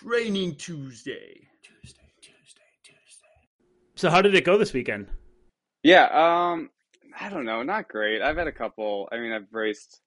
[0.00, 1.46] Training Tuesday.
[1.62, 3.28] Tuesday, Tuesday, Tuesday.
[3.94, 5.06] So, how did it go this weekend?
[5.82, 6.70] Yeah, um,
[7.20, 8.22] I don't know, not great.
[8.22, 9.08] I've had a couple.
[9.12, 10.00] I mean, I've raced.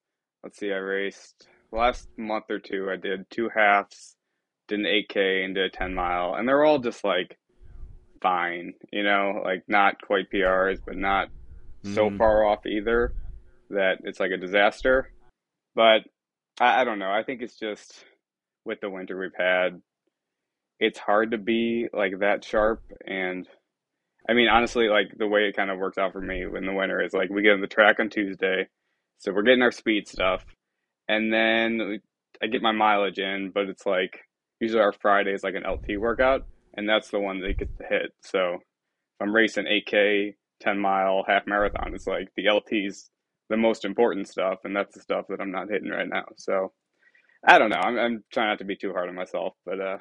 [0.43, 2.89] Let's see, I raced last month or two.
[2.91, 4.15] I did two halves,
[4.67, 7.37] did an 8K, and did a 10 mile, and they're all just like
[8.21, 8.73] fine.
[8.91, 11.29] You know, like not quite PRs, but not
[11.83, 12.17] so Mm.
[12.17, 13.13] far off either
[13.69, 15.11] that it's like a disaster.
[15.75, 16.01] But
[16.59, 17.11] I, I don't know.
[17.11, 18.03] I think it's just
[18.65, 19.81] with the winter we've had,
[20.79, 22.81] it's hard to be like that sharp.
[23.05, 23.47] And
[24.27, 26.73] I mean, honestly, like the way it kind of works out for me in the
[26.73, 28.67] winter is like we get on the track on Tuesday,
[29.19, 30.45] so we're getting our speed stuff,
[31.07, 31.99] and then
[32.41, 34.19] I get my mileage in, but it's like
[34.59, 37.85] usually our Friday is like an LT workout, and that's the one that gets to
[37.87, 38.13] hit.
[38.21, 43.09] So if I'm racing 8K, 10 mile, half marathon, it's like the LT's
[43.49, 46.25] the most important stuff, and that's the stuff that I'm not hitting right now.
[46.35, 46.73] So
[47.45, 47.77] I don't know.
[47.77, 49.97] I'm, I'm trying not to be too hard on myself, but uh,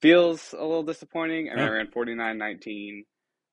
[0.00, 1.48] feels a little disappointing.
[1.50, 1.68] I mean, I Yeah.
[1.68, 3.04] ran 49.19,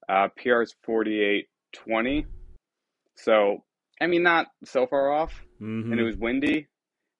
[0.09, 2.26] uh, PR's 48.20.
[3.16, 3.64] So,
[4.02, 5.92] I mean, not so far off, Mm-hmm.
[5.92, 6.67] and it was windy,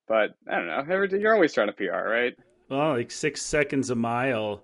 [0.08, 1.17] but I don't know.
[1.17, 2.34] You're always trying to PR, right?
[2.70, 4.64] Well, like six seconds a mile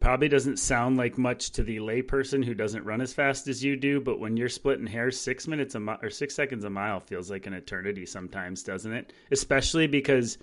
[0.00, 3.76] probably doesn't sound like much to the layperson who doesn't run as fast as you
[3.76, 7.00] do, but when you're splitting hairs, six minutes a mi- or six seconds a mile
[7.00, 9.12] feels like an eternity sometimes, doesn't it?
[9.30, 10.38] Especially because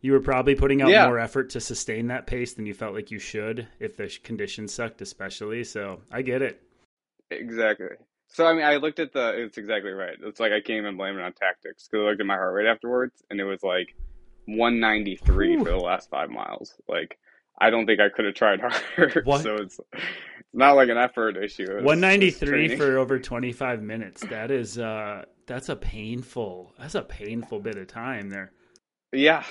[0.00, 1.06] you were probably putting out Yeah.
[1.06, 4.18] more effort to sustain that pace than you felt like you should if the sh-
[4.18, 5.64] conditions sucked, especially.
[5.64, 6.60] So I get it.
[7.30, 7.86] Exactly.
[8.28, 9.42] So I mean, I looked at the.
[9.42, 10.16] It's exactly right.
[10.22, 12.54] It's like I can't even blame it on tactics because I looked at my heart
[12.54, 13.94] rate afterwards, and it was like
[14.46, 16.74] 193 for the last five miles.
[16.88, 17.18] Like
[17.60, 18.60] I don't think I could have tried
[18.96, 19.22] harder.
[19.24, 19.42] What?
[19.42, 19.78] So it's
[20.52, 21.82] not like an effort issue.
[21.82, 24.22] One ninety three for over twenty five minutes.
[24.22, 28.52] That is uh that's a painful that's a painful bit of time there.
[29.12, 29.44] Yeah,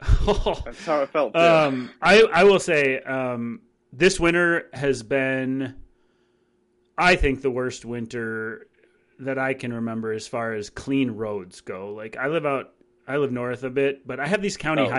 [0.26, 1.34] that's how it felt.
[1.34, 1.40] Too.
[1.40, 3.60] um, I I will say um,
[3.92, 5.76] this winter has been,
[6.98, 8.66] I think, the worst winter
[9.20, 11.94] that I can remember as far as clean roads go.
[11.94, 12.74] Like I live out,
[13.06, 14.94] I live north a bit, but I have these county Oh, yeah.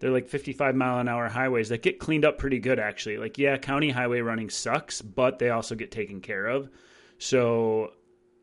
[0.00, 3.16] They're like 55 mile an hour highways that get cleaned up pretty good, actually.
[3.16, 6.68] Like, yeah, county highway running sucks, but they also get taken care of.
[7.18, 7.92] So,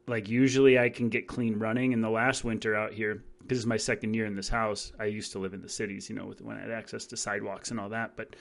[0.07, 1.91] like, usually I can get clean running.
[1.91, 5.05] In the last winter out here, because it's my second year in this house, I
[5.05, 7.69] used to live in the cities, you know, with, when I had access to sidewalks
[7.69, 8.15] and all that.
[8.15, 8.35] But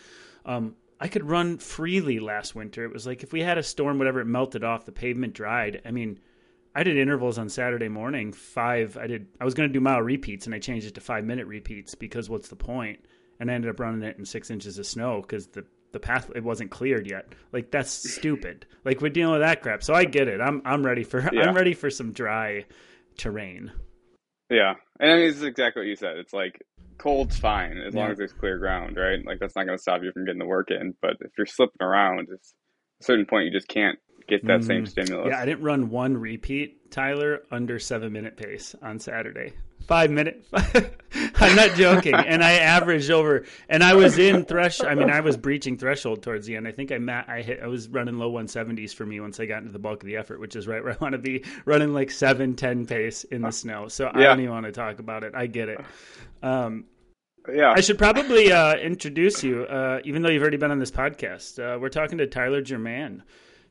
[0.47, 2.84] um, I could run freely last winter.
[2.84, 5.82] It was like if we had a storm, whatever, it melted off, the pavement dried.
[5.84, 6.21] I mean,
[6.75, 8.32] I did intervals on Saturday morning.
[8.32, 8.97] Five.
[8.97, 9.26] I did.
[9.41, 11.94] I was going to do mile repeats, and I changed it to five minute repeats
[11.94, 13.04] because what's the point?
[13.41, 16.30] And I ended up running it in six inches of snow because the the path
[16.34, 17.34] it wasn't cleared yet.
[17.53, 18.66] Like that's stupid.
[18.84, 19.82] Like we're dealing with that crap.
[19.82, 20.41] So I get it.
[20.41, 21.42] I'm I'm ready for Yeah.
[21.42, 22.66] I'm ready for some dry
[23.16, 23.72] terrain.
[24.48, 26.16] yeah, and I mean, it's exactly what you said.
[26.19, 26.62] It's like
[26.98, 29.25] cold's fine as long as there's clear ground, right?
[29.25, 30.94] Like that's not going to stop you from getting the work in.
[31.00, 32.54] But if you're slipping around, it's
[33.00, 33.98] a certain point you just can't
[34.30, 34.88] get that same Mhm.
[34.88, 35.28] stimulus.
[35.30, 39.52] Yeah, I didn't run one repeat, Tyler, under seven minute pace on Saturday.
[39.86, 40.44] Five minute.
[41.36, 42.14] I'm not joking.
[42.32, 44.80] and I averaged over, and I was in thresh.
[44.82, 46.68] I mean, I was breaching threshold towards the end.
[46.68, 47.60] I think I ma- I hit.
[47.62, 50.16] I was running low 170s for me once I got into the bulk of the
[50.16, 53.42] effort, which is right where I want to be, running like seven ten pace in
[53.42, 53.88] the snow.
[53.88, 55.34] So I don't even want to talk about it.
[55.34, 55.80] I get it.
[56.42, 56.84] Um,
[57.52, 57.72] yeah.
[57.74, 61.58] I should probably uh, introduce you, uh, even though you've already been on this podcast.
[61.58, 63.22] Uh, we're talking to Tyler Jermann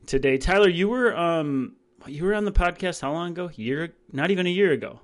[0.06, 0.38] today.
[0.38, 1.76] Tyler, you were um,
[2.06, 3.50] you were on the podcast how long ago?
[3.54, 3.94] Year?
[4.12, 5.00] Not even a year ago.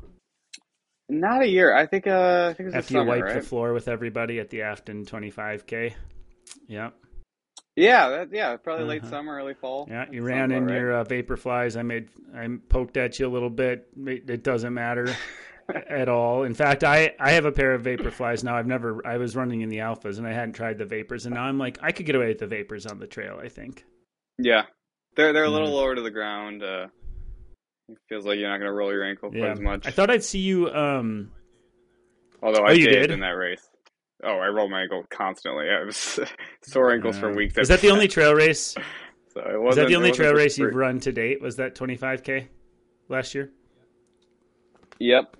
[1.08, 1.74] Not a year.
[1.74, 2.06] I think.
[2.06, 3.34] Uh, I think it was After you wiped right?
[3.34, 5.92] the floor with everybody at the Afton 25K.
[6.68, 6.90] Yeah,
[7.76, 9.10] Yeah, that, yeah, probably late Uh-huh.
[9.10, 9.86] summer, early fall.
[9.90, 10.06] yeah.
[10.10, 10.74] You ran in right.
[10.76, 11.76] your uh, Vaporflys.
[11.76, 13.88] I made, I poked at you a little bit.
[13.96, 15.14] It it doesn't matter
[15.90, 16.42] at all.
[16.44, 18.56] In fact, I I have a pair of Vaporflys now.
[18.56, 19.04] I've never.
[19.06, 21.58] I was running in the alphas and I hadn't tried the vapors, and now I'm
[21.58, 23.38] like, I could get away with the vapors on the trail.
[23.42, 23.84] I think.
[24.38, 24.64] Yeah,
[25.16, 25.74] they're they're a little Mhm.
[25.74, 26.62] lower to the ground.
[26.62, 26.86] Uh,
[27.88, 29.86] it feels like you're not going to roll your ankle quite Yeah, as much.
[29.86, 30.70] I thought I'd see you.
[30.72, 31.30] Um,
[32.42, 33.68] Although Oh, I you did, in that race.
[34.24, 35.68] Oh, I rolled my ankle constantly.
[35.68, 35.96] I was
[36.62, 37.56] sore ankles for uh, weeks.
[37.58, 38.74] Is that the only trail race?
[39.32, 41.42] So it Is wasn't, that the only trail race you've run to date?
[41.42, 42.46] Was that 25k
[43.10, 43.50] last year?
[44.98, 45.36] Yep.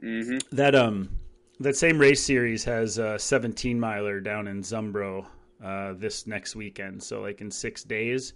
[0.00, 1.08] hmm That um,
[1.58, 5.24] that same race series has a 17 miler down in Zumbro
[5.64, 7.02] uh, this next weekend.
[7.02, 8.34] So like in six days.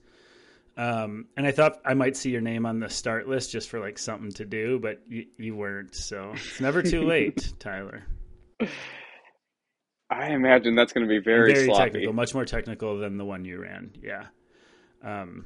[0.78, 3.81] Um, and I thought I might see your name on the start list just for
[3.81, 5.94] like something to do, but you, you weren't.
[5.94, 8.05] So it's never too late, Tyler.
[10.11, 11.84] I imagine that's going to be very, Very sloppy.
[11.84, 13.90] technical, much more technical than the one you ran.
[14.02, 14.26] Yeah.
[15.02, 15.44] Um,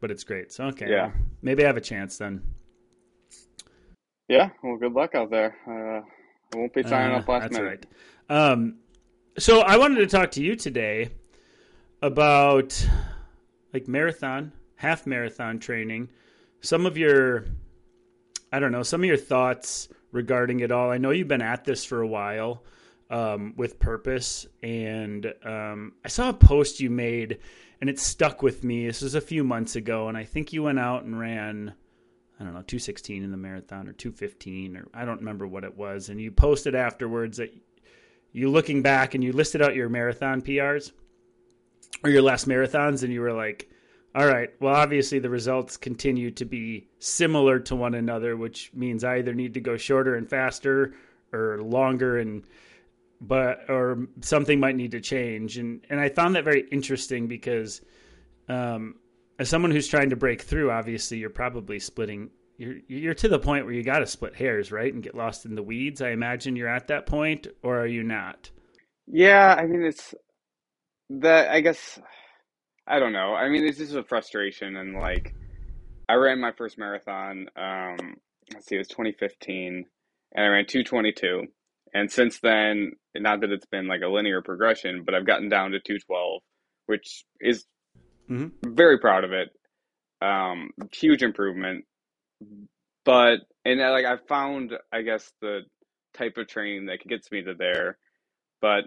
[0.00, 0.52] but it's great.
[0.52, 1.12] So okay, Yeah.
[1.42, 2.42] maybe I have a chance then.
[4.28, 5.56] Yeah, well, good luck out there.
[5.66, 6.04] Uh,
[6.54, 7.86] I won't be signing Uh, up last that's minute.
[8.28, 8.50] right.
[8.52, 8.76] Um,
[9.38, 11.10] so I wanted to talk to you today
[12.02, 12.86] about
[13.72, 14.52] like marathon,
[14.82, 16.08] half marathon training.
[16.60, 17.44] Some of your,
[18.52, 20.90] I don't know, some of your thoughts regarding it all.
[20.90, 22.64] I know you've been at this for a while
[23.08, 27.38] um, with purpose, and um, I saw a post you made,
[27.80, 28.88] and it stuck with me.
[28.88, 31.74] This was a few months ago, and I think you went out and ran.
[32.40, 35.76] I don't know, 216 in the marathon or 215 or I don't remember what it
[35.76, 36.08] was.
[36.08, 37.54] And you posted afterwards that
[38.32, 40.90] you looking back and you listed out your marathon PRs
[42.02, 43.68] or your last marathons and you were like,
[44.14, 49.04] all right, well, obviously the results continue to be similar to one another, which means
[49.04, 50.94] I either need to go shorter and faster
[51.32, 52.44] or longer and
[53.20, 55.56] but or something might need to change.
[55.56, 57.80] And and I found that very interesting because
[58.48, 58.96] um
[59.38, 62.30] as someone who's trying to break through, obviously you're probably splitting.
[62.58, 65.46] You're you're to the point where you got to split hairs, right, and get lost
[65.46, 66.02] in the weeds.
[66.02, 68.50] I imagine you're at that point, or are you not?
[69.06, 70.14] Yeah, I mean, it's
[71.10, 71.98] that, I guess,
[72.86, 73.34] I don't know.
[73.34, 74.76] I mean, it's just a frustration.
[74.76, 75.34] And like,
[76.08, 78.16] I ran my first marathon, um,
[78.52, 79.84] let's see, it was 2015,
[80.34, 81.44] and I ran 222.
[81.94, 85.72] And since then, not that it's been like a linear progression, but I've gotten down
[85.72, 86.42] to 212,
[86.86, 87.64] which is
[88.30, 88.74] mm-hmm.
[88.74, 89.50] very proud of it.
[90.20, 91.84] Um, huge improvement.
[93.04, 95.60] But, and I, like, I found, I guess, the
[96.14, 97.98] type of training that gets me to there.
[98.60, 98.84] But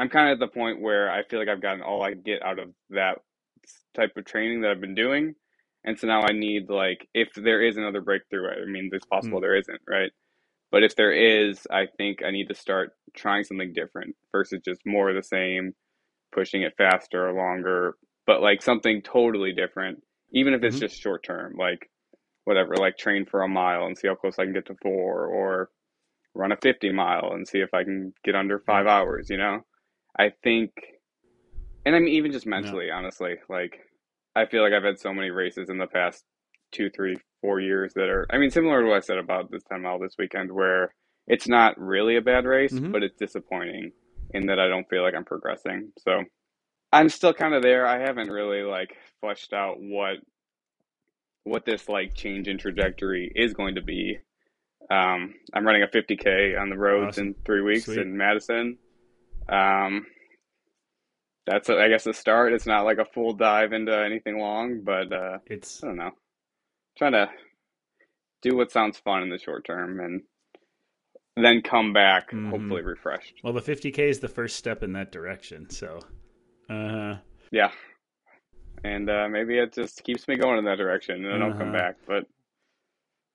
[0.00, 2.22] I'm kind of at the point where I feel like I've gotten all I can
[2.22, 3.18] get out of that
[3.94, 5.34] type of training that I've been doing.
[5.84, 9.40] And so now I need like if there is another breakthrough, I mean, it's possible
[9.42, 10.10] there isn't, right?
[10.70, 14.80] But if there is, I think I need to start trying something different versus just
[14.86, 15.74] more of the same,
[16.32, 20.02] pushing it faster or longer, but like something totally different,
[20.32, 20.80] even if it's Mhm.
[20.80, 21.90] just short term, like
[22.44, 25.26] whatever, like train for a mile and see how close I can get to four,
[25.26, 25.70] or
[26.34, 29.64] run a 50 mile and see if I can get under five hours, you know?
[30.18, 30.70] I think,
[31.86, 33.80] and I mean, even just mentally, honestly, like,
[34.36, 36.24] I feel like I've had so many races in the past
[36.72, 39.62] two, three, four years that are, I mean, similar to what I said about this
[39.64, 40.94] time out this weekend, where
[41.26, 42.92] it's not really a bad race, Mhm.
[42.92, 43.92] but it's disappointing
[44.32, 45.92] in that I don't feel like I'm progressing.
[45.98, 46.22] So
[46.92, 47.86] I'm still kind of there.
[47.86, 50.18] I haven't really like fleshed out what
[51.44, 54.18] what this like change in trajectory is going to be.
[54.90, 57.28] Um, I'm running a 50k on the roads Awesome.
[57.28, 57.98] in three weeks Sweet.
[57.98, 58.76] in Madison.
[59.50, 60.06] Um,
[61.46, 62.52] that's I guess a start.
[62.52, 66.12] It's not like a full dive into anything long, but uh, It's I don't know.
[66.98, 67.28] Trying to
[68.42, 70.22] do what sounds fun in the short term and
[71.36, 72.50] then come back Mhm.
[72.50, 73.40] hopefully refreshed.
[73.42, 75.68] well, the 50k is the first step in that direction.
[75.70, 76.00] So,
[76.68, 77.16] uh,
[77.50, 77.70] Yeah.
[78.84, 81.68] And uh, maybe it just keeps me going in that direction and I don't come
[81.68, 81.72] Uh-huh.
[81.78, 81.96] back.
[82.06, 82.26] But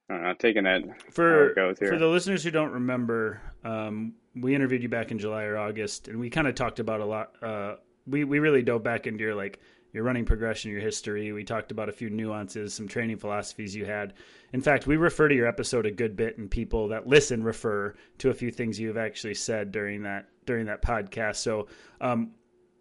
[0.10, 1.90] I don't know, taking it how for it goes here.
[1.90, 6.08] for the listeners who don't remember, um, we interviewed you back in July or August,
[6.08, 7.32] and we kind of talked about a lot.
[7.42, 7.76] Uh,
[8.08, 9.60] we we really dove back into your like
[9.94, 11.32] your running progression, your history.
[11.32, 14.14] We talked about a few nuances, some training philosophies you had.
[14.52, 17.96] In fact, we refer to your episode a good bit, and people that listen refer
[18.18, 21.38] to a few things you've actually said during that during that podcast.
[21.38, 21.68] So,
[22.02, 22.32] um,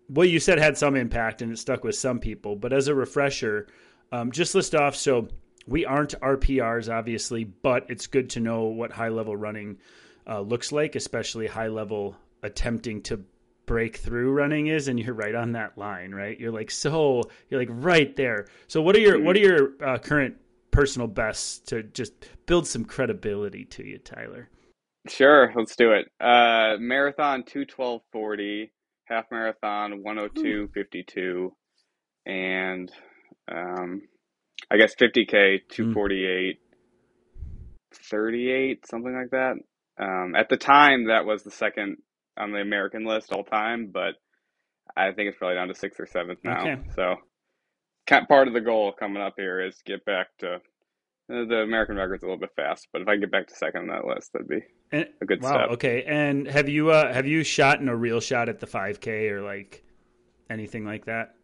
[0.09, 2.57] what you said had some impact, and it stuck with some people.
[2.57, 3.69] But as a refresher,
[4.11, 5.29] um, just list off so
[5.67, 9.79] we aren't RPRs, obviously, but it's good to know what high level running
[10.27, 13.21] uh, looks like, especially high level attempting to
[13.67, 14.89] break through running is.
[14.89, 16.39] And you're right on that line, right?
[16.39, 18.47] You're like so, you're like right there.
[18.67, 20.37] So what are your what are your uh, current
[20.71, 22.13] personal bests to just
[22.47, 24.49] build some credibility to you, Tyler?
[25.09, 26.11] Sure, let's do it.
[26.19, 28.71] Uh, marathon 212.40,
[29.05, 31.51] half marathon 102.52,
[32.25, 32.91] and
[33.53, 34.03] um,
[34.71, 36.59] I guess 50K 248,
[37.95, 39.57] 38, something like that.
[39.99, 41.99] Um, at the time, that was the second
[42.37, 44.15] on the American list all time, but
[44.97, 46.61] I think it's probably down to sixth or seventh now.
[46.61, 46.77] Okay.
[46.97, 47.17] So,
[48.29, 50.59] part of the goal coming up here is get back to uh,
[51.29, 53.83] the American record's a little bit fast, but if I can get back to second
[53.83, 55.51] on that list, that'd be And, a good wow.
[55.51, 55.71] step.
[55.75, 56.03] Okay.
[56.05, 59.43] And have you uh, have you shot in a real shot at the 5K or
[59.43, 59.85] like
[60.51, 61.35] anything like that?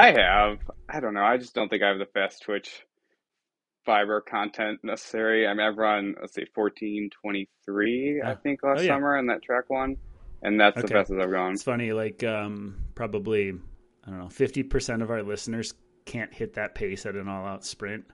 [0.00, 0.58] I have.
[0.88, 1.22] I don't know.
[1.22, 2.86] I just don't think I have the fast twitch
[3.90, 5.48] fiber content necessary.
[5.48, 8.94] I mean, I've run let's see, fourteen twenty three, I think last oh, yeah.
[8.94, 9.96] summer, in that track one,
[10.42, 10.86] and that's Okay.
[10.86, 11.54] the best as I've gone.
[11.54, 13.52] It's funny, like um, probably
[14.06, 15.74] I don't know, fifty percent of our listeners
[16.06, 18.04] can't hit that pace at an all-out sprint,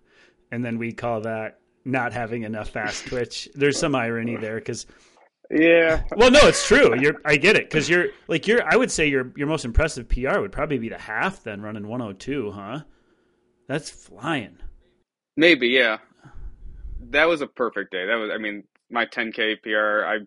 [0.50, 3.48] and then we call that not having enough fast twitch.
[3.54, 4.86] There's some irony there because,
[5.50, 6.98] Yeah, well, no, it's true.
[6.98, 8.62] You're, I get it because you're like you're.
[8.66, 11.86] I would say your your most impressive PR would probably be the half then running
[11.86, 12.80] 102, huh?
[13.68, 14.56] That's flying.
[15.36, 15.68] Maybe.
[15.68, 15.98] Yeah,
[17.10, 18.06] that was a perfect day.
[18.06, 20.06] That was, I mean, my 10k PR.
[20.06, 20.18] I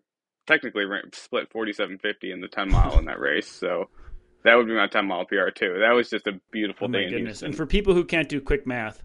[0.48, 3.89] technically ran, split 47.50 in the 10 mile in that race, so
[4.44, 5.78] that would be my 10 mile PR too.
[5.80, 7.42] That was just a beautiful Oh day my goodness!
[7.42, 9.04] And for people who can't do quick math,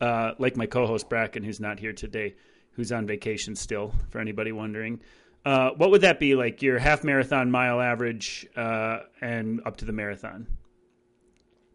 [0.00, 2.34] uh, like my co-host Bracken, who's not here today,
[2.72, 5.00] who's on vacation still, for anybody wondering,
[5.44, 6.62] uh, what would that be like?
[6.62, 10.46] Your half marathon mile average uh, and up to the marathon.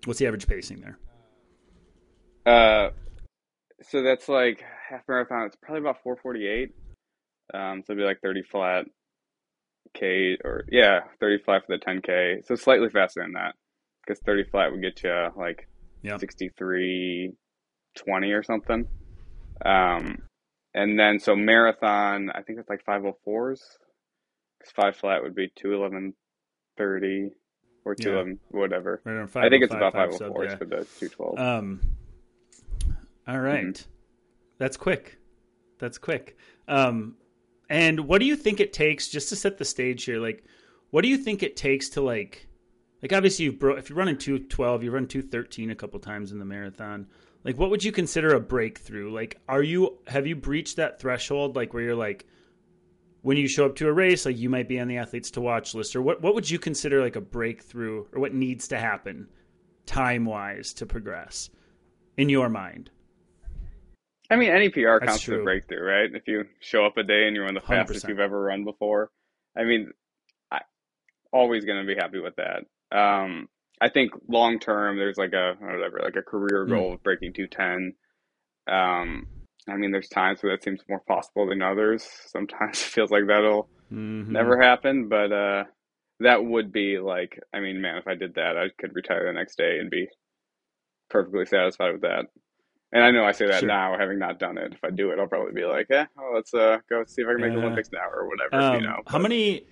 [0.06, 0.98] What's the average pacing there?
[2.46, 2.90] Uh,
[3.84, 5.46] so that's like half marathon.
[5.46, 6.70] It's probably about 448.
[7.54, 8.86] Um, so it'd be like 30 flat
[9.94, 12.46] K or yeah, 30 flat for the 10K.
[12.46, 13.56] So slightly faster than that
[14.06, 15.68] because 30 flat would get you like
[16.02, 16.18] Yeah.
[16.18, 17.32] 63
[17.98, 18.88] 20 or something.
[19.66, 20.24] Um,
[20.74, 23.60] and then so marathon, I think it's like 504s.
[24.60, 26.14] Because five flat would be 211
[26.78, 27.32] 30
[27.84, 28.06] or Yeah.
[28.06, 29.02] 211 whatever.
[29.04, 30.56] Right I think it's about 504s yeah.
[30.56, 31.40] for the 212.
[31.40, 31.82] Um,
[33.28, 33.86] all right.
[34.58, 35.18] That's quick.
[35.80, 36.38] That's quick.
[36.68, 37.16] Um,
[37.70, 40.20] and what do you think it takes just to set the stage here?
[40.20, 40.44] Like,
[40.92, 42.48] what do you think it takes to like,
[43.02, 46.00] like obviously you've bro- if you're running two twelve, you run two thirteen a couple
[46.00, 47.08] times in the marathon.
[47.44, 49.12] Like, what would you consider a breakthrough?
[49.12, 51.56] Like, are you have you breached that threshold?
[51.56, 52.28] Like, where you're like,
[53.24, 55.42] when you show up to a race, like you might be on the athletes to
[55.42, 56.22] watch list, or what?
[56.22, 59.28] What would you consider like a breakthrough, or what needs to happen
[59.86, 61.50] time wise to progress
[62.18, 62.92] in your mind?
[64.32, 66.10] I mean, any PR That's counts as a breakthrough, right?
[66.14, 68.10] If you show up a day and you're run the fastest 100%.
[68.10, 69.12] you've ever run before,
[69.58, 69.92] I mean,
[70.52, 70.62] I
[71.34, 72.66] always going to be happy with that.
[72.98, 73.50] Um,
[73.82, 76.70] I think long term, there's like a whatever, like a career Mm.
[76.70, 77.96] goal of breaking 210.
[78.74, 79.28] Um,
[79.70, 82.08] I mean, there's times where that seems more possible than others.
[82.28, 84.32] Sometimes it feels like that'll Mhm.
[84.32, 85.66] never happen, but uh,
[86.22, 89.34] that would be like, I mean, man, if I did that, I could retire the
[89.34, 90.08] next day and be
[91.10, 92.26] perfectly satisfied with that.
[92.94, 93.68] And I know I say that Sure.
[93.68, 94.74] now, having not done it.
[94.74, 97.28] If I do it, I'll probably be like, "Yeah, well, let's uh, go see if
[97.28, 97.60] I can make the.
[97.60, 99.66] Olympics now or whatever." Um, you know, how many?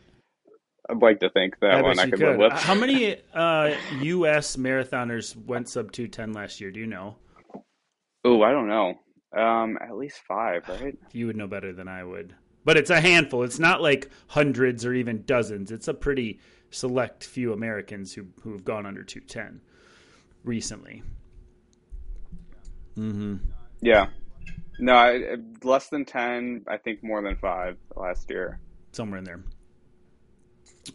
[0.90, 2.22] I'd like to think that I one I could, could.
[2.22, 2.54] live with.
[2.54, 4.56] How many uh, U.S.
[4.56, 6.72] marathoners went sub two ten last year?
[6.72, 7.18] Do you know?
[8.24, 8.96] Oh, I don't know.
[9.36, 10.98] Um, at least five, right?
[11.12, 12.34] You would know better than I would.
[12.66, 13.44] But it's a handful.
[13.44, 15.72] It's not like hundreds or even dozens.
[15.72, 16.40] It's a pretty
[16.72, 19.60] select few Americans who who have gone under two ten
[20.44, 21.04] recently.
[23.00, 23.36] Mm-hmm.
[23.82, 24.08] Yeah.
[24.79, 26.65] No, I, less than ten.
[26.68, 28.60] I think more than five last year.
[28.91, 29.44] Somewhere in there.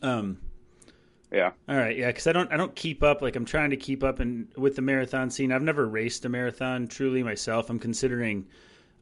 [0.03, 0.39] Um.
[1.33, 1.51] Yeah.
[1.69, 4.05] All right, yeah, because I don't I don't keep up like I'm trying to keep
[4.05, 5.51] up and with the marathon scene.
[5.51, 7.71] I've never raced a marathon truly myself.
[7.71, 8.47] I'm considering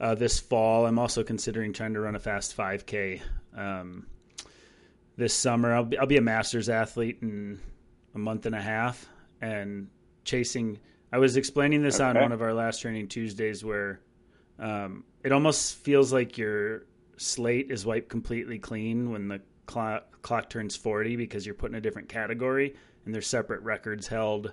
[0.00, 0.86] uh, this fall.
[0.86, 3.20] I'm also considering trying to run a fast 5K
[3.56, 4.06] um,
[5.16, 5.74] this summer.
[5.74, 7.60] I'll be, I'll be a masters athlete in
[8.14, 9.06] a month and a half
[9.40, 9.88] and
[10.24, 10.78] chasing.
[11.12, 14.00] I was explaining this on one of our last training Tuesdays where
[14.58, 16.84] um, it almost feels like your
[17.18, 21.74] slate is wiped completely clean when the clock, clock turns 40 because you're put in
[21.76, 24.52] a different category and there's separate records held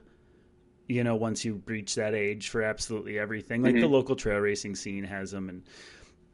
[0.88, 3.62] you know once you reach that age for absolutely everything.
[3.62, 3.92] Like the Mhm.
[3.92, 5.63] local trail racing scene has them and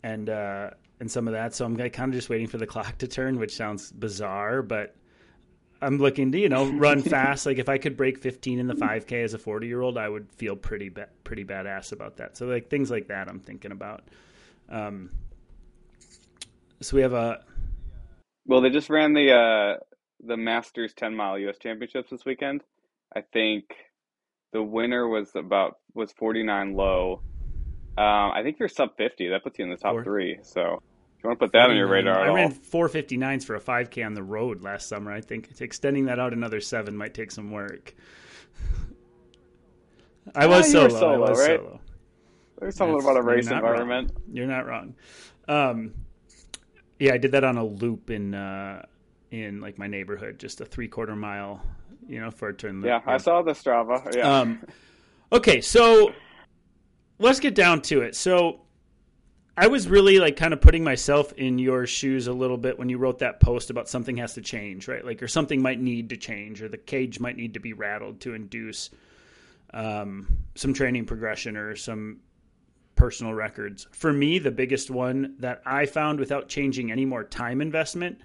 [0.01, 0.69] and uh
[1.01, 1.53] and some of that.
[1.53, 4.95] So i'm kind of just waiting for the clock to turn which sounds bizarre but
[5.85, 8.73] i'm looking to you know run fast like if i could break 15 in the
[8.75, 12.35] 5k as a 40 year old i would feel pretty ba- pretty badass about that
[12.37, 14.03] so like things like that i'm thinking about
[14.69, 15.09] um
[16.81, 17.43] so we have a
[18.45, 19.77] Well, they just ran the uh,
[20.25, 21.57] the Masters 10 mile U.S.
[21.57, 22.61] Championships this weekend.
[23.15, 23.65] I think
[24.53, 27.21] the winner was about was 49 low.
[27.97, 29.29] Um, I think you're sub 50.
[29.29, 30.37] That puts you in the top Four- three.
[30.43, 30.94] So if
[31.25, 34.13] you want to put that on your radar I ran 459s for a 5K on
[34.13, 35.11] the road last summer.
[35.11, 37.95] I think extending that out another seven might take some work.
[40.35, 41.13] I was were solo.
[41.25, 41.59] I was right?
[41.59, 41.79] solo.
[42.59, 43.57] there's something That's- about a you're race wrong.
[43.59, 44.11] environment.
[44.31, 44.95] You're not wrong.
[45.47, 45.93] Um,
[46.99, 48.85] yeah, I did that on a loop in uh,
[49.31, 51.61] in like my neighborhood, just a three quarter mile,
[52.07, 52.75] you know, for a turn.
[52.81, 52.85] loop.
[52.85, 54.15] Yeah, I saw the Strava.
[54.15, 54.39] Yeah.
[54.39, 54.63] Um,
[55.31, 56.13] okay, so
[57.17, 58.15] let's get down to it.
[58.15, 58.61] So
[59.57, 62.89] I was really like kind of putting myself in your shoes a little bit when
[62.89, 65.05] you wrote that post about something has to change, right?
[65.05, 68.19] Like, or something might need to change, or the cage might need to be rattled
[68.21, 68.89] to induce
[69.73, 72.19] um, some training progression or some
[72.95, 73.87] personal records.
[73.91, 78.19] For me, the biggest one that I found without changing any more time investment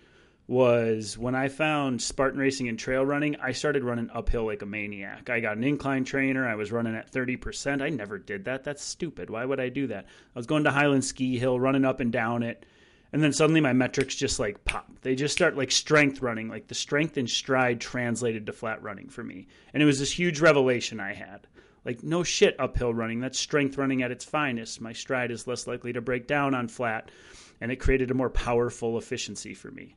[0.50, 4.66] was when I found Spartan racing and trail running, I started running uphill like a
[4.66, 5.30] maniac.
[5.30, 6.45] I got an incline trainer.
[6.45, 7.80] I was running at 30%.
[7.80, 8.64] I never did that.
[8.64, 9.30] That's stupid.
[9.30, 10.07] Why would I do that?
[10.07, 12.66] I was going to Highland Ski Hill, running up and down it.
[13.12, 14.90] And then suddenly my metrics just like pop.
[15.02, 19.09] They just start like strength running, like the strength and stride translated to flat running
[19.09, 19.47] for me.
[19.73, 21.47] And it was this huge revelation I had.
[21.85, 23.21] Like, no shit, uphill running.
[23.21, 24.80] That's strength running at its finest.
[24.80, 27.12] My stride is less likely to break down on flat.
[27.61, 29.95] And it created a more powerful efficiency for me.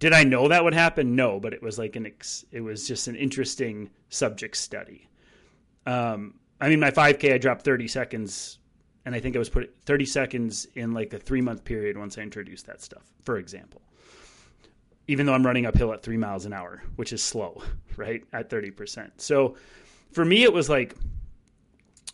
[0.00, 1.14] Did I know that would happen?
[1.14, 5.06] No, but it was like an ex- it was just an interesting subject study.
[5.86, 8.58] Um, I mean, my 5K I dropped 30 seconds,
[9.04, 12.16] and I think I was put 30 seconds in like a three month period once
[12.16, 13.02] I introduced that stuff.
[13.24, 13.82] For example,
[15.06, 17.62] even though I'm running uphill at three miles an hour, which is slow,
[17.96, 19.20] right at 30 percent.
[19.20, 19.56] So
[20.12, 20.96] for me, it was like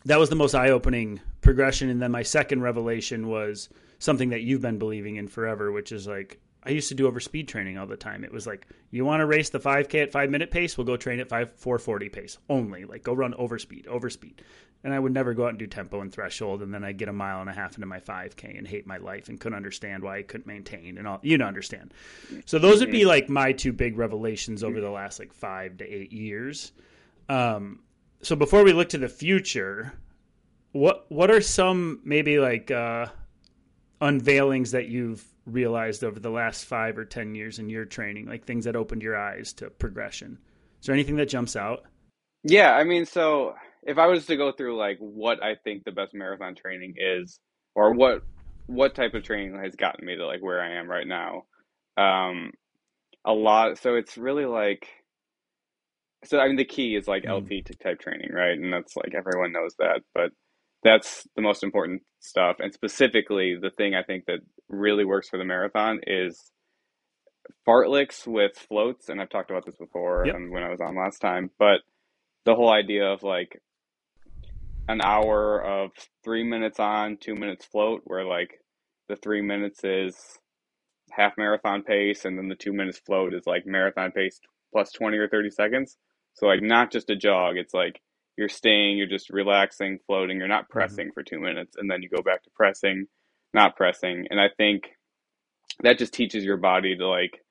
[0.03, 4.41] that was the most eye opening progression, and then my second revelation was something that
[4.41, 7.77] you've been believing in forever, which is like I used to do over speed training
[7.77, 8.25] all the time.
[8.25, 10.77] It was like, you want to race the 5K at five minute pace?
[10.77, 12.83] We'll go train at five 440 pace only.
[12.83, 14.41] Like go run over speed, over speed.
[14.83, 16.61] And I would never go out and do tempo and threshold.
[16.61, 18.97] And then I'd get a mile and a half into my 5K and hate my
[18.97, 21.19] life and couldn't understand why I couldn't maintain and all.
[21.21, 21.93] You don't understand.
[22.45, 25.85] So those would be like my two big revelations over the last like five to
[25.85, 26.73] eight years.
[27.29, 27.79] Um,
[28.21, 29.93] so before we look to the future,
[30.73, 33.07] what what are some maybe like uh,
[34.01, 38.45] unveilings that you've realized over the last five or ten years in your training, like
[38.45, 40.37] things that opened your eyes to progression?
[40.79, 41.85] Is there anything that jumps out?
[42.43, 45.91] Yeah, I mean, so if I was to go through like what I think the
[45.91, 47.39] best marathon training is,
[47.73, 48.23] or what
[48.67, 51.43] what type of training has gotten me to like where I am right now,
[51.97, 52.51] um,
[53.25, 53.77] a lot.
[53.79, 54.87] So it's really like,
[56.25, 57.41] so I mean, the key is like mm.
[57.41, 58.57] LT type training, right?
[58.57, 60.31] And that's like everyone knows that, but
[60.83, 62.57] that's the most important stuff.
[62.59, 66.51] And specifically, the thing I think that really works for the marathon is
[67.67, 69.09] fartleks with floats.
[69.09, 70.35] And I've talked about this before yep.
[70.35, 71.81] when I was on last time, but
[72.45, 73.61] the whole idea of like
[74.87, 75.91] an hour of
[76.23, 78.61] three minutes on, two minutes float, where like
[79.09, 80.15] the three minutes is
[81.11, 84.39] half marathon pace, and then the two minutes float is like marathon pace
[84.71, 85.97] plus 20 or 30 seconds.
[86.33, 87.99] So, like, not just a jog, it's like
[88.37, 90.73] you're staying, you're just relaxing, floating, you're not mm-hmm.
[90.73, 91.13] pressing mm-hmm.
[91.13, 93.07] for two minutes, and then you go back to pressing,
[93.53, 94.27] not pressing.
[94.29, 94.83] And I think
[95.81, 97.43] that just teaches your body to like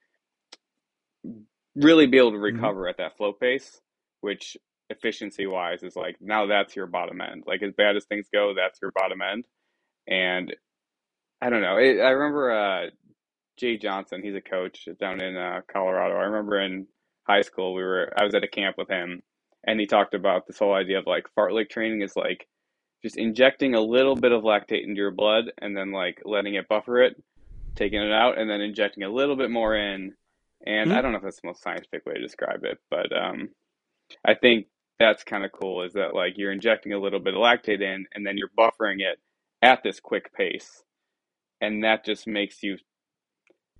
[1.75, 2.55] really be able to mm-hmm.
[2.55, 2.89] recover mm-hmm.
[2.89, 3.79] at that float pace,
[4.21, 4.57] which
[4.89, 7.43] efficiency wise is like now that's your bottom end.
[7.45, 9.45] Like as bad as things go, that's your bottom end.
[10.07, 10.55] And
[11.41, 11.77] I don't know.
[11.77, 12.89] It, I remember uh,
[13.57, 14.21] Jay Johnson.
[14.23, 16.15] He's a coach down in uh, Colorado.
[16.15, 16.87] I remember in
[17.27, 18.13] high school we were.
[18.17, 19.21] I was at a camp with him,
[19.67, 22.47] and he talked about this whole idea of like fartlek training is like
[23.03, 26.69] just injecting a little bit of lactate into your blood and then like letting it
[26.69, 27.21] buffer it,
[27.75, 30.13] taking it out, and then injecting a little bit more in.
[30.65, 30.97] And mm-hmm.
[30.97, 33.49] I don't know if that's the most scientific way to describe it, but um,
[34.25, 35.83] I think that's kind of cool.
[35.83, 38.99] Is that like you're injecting a little bit of lactate in, and then you're buffering
[38.99, 39.19] it
[39.61, 40.81] at this quick pace,
[41.61, 42.77] and that just makes you.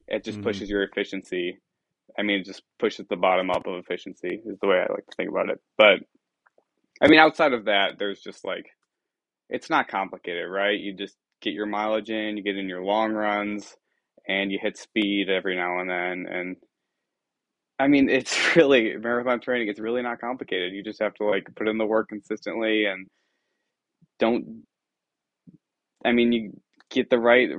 [0.07, 0.47] It just mm-hmm.
[0.47, 1.59] pushes your efficiency
[2.17, 5.05] I mean, it just pushes the bottom up of efficiency is the way I like
[5.05, 5.59] to think about it.
[5.77, 5.99] But
[7.01, 8.65] I mean, outside of that, there's just like,
[9.49, 10.79] it's not complicated, right?
[10.79, 13.75] You just get your mileage in, you get in your long runs,
[14.27, 16.25] and you hit speed every now and then.
[16.31, 16.55] And
[17.79, 19.69] I mean, it's really marathon training.
[19.69, 20.73] It's really not complicated.
[20.73, 23.07] You just have to like put in the work consistently and
[24.19, 24.63] don't.
[26.05, 26.53] I mean, you
[26.89, 27.49] get the right,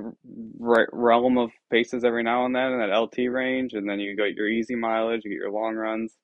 [0.57, 4.15] right realm of paces every now and then in that LT range, and then you
[4.15, 6.15] get your easy mileage, you get your long runs.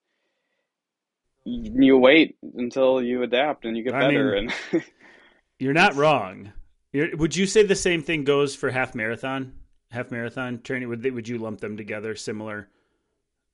[1.44, 4.32] You wait until you adapt and you get I better.
[4.32, 4.82] Mean, and
[5.60, 6.52] you're not wrong.
[6.92, 9.52] You're, would you say the same thing goes for half marathon?
[9.92, 12.16] Half marathon training would they, would you lump them together?
[12.16, 12.68] Similar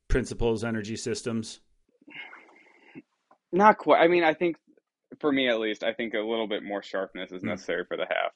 [0.08, 1.60] principles, energy systems.
[3.52, 4.00] Not quite.
[4.00, 4.56] I mean, I think
[5.20, 7.48] for me at least, I think a little bit more sharpness is hmm.
[7.48, 7.88] necessary mm.
[7.88, 8.32] for the half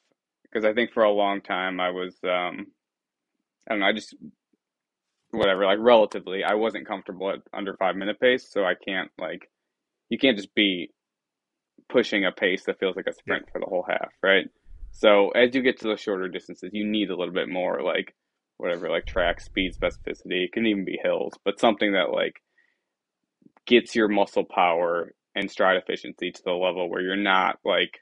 [0.57, 2.67] because I think for a long time I was um,
[3.67, 4.15] I don't know I just
[5.31, 9.49] whatever like relatively I wasn't comfortable at under five minute pace so I can't like
[10.09, 10.89] you can't just be
[11.89, 13.51] pushing a pace that feels like a sprint yeah.
[13.51, 14.49] for the whole half right
[14.91, 18.15] so as you get to the shorter distances you need a little bit more like
[18.57, 22.41] whatever like track speed specificity it can even be hills but something that like
[23.67, 27.99] gets your muscle power and stride efficiency to the level where you're not like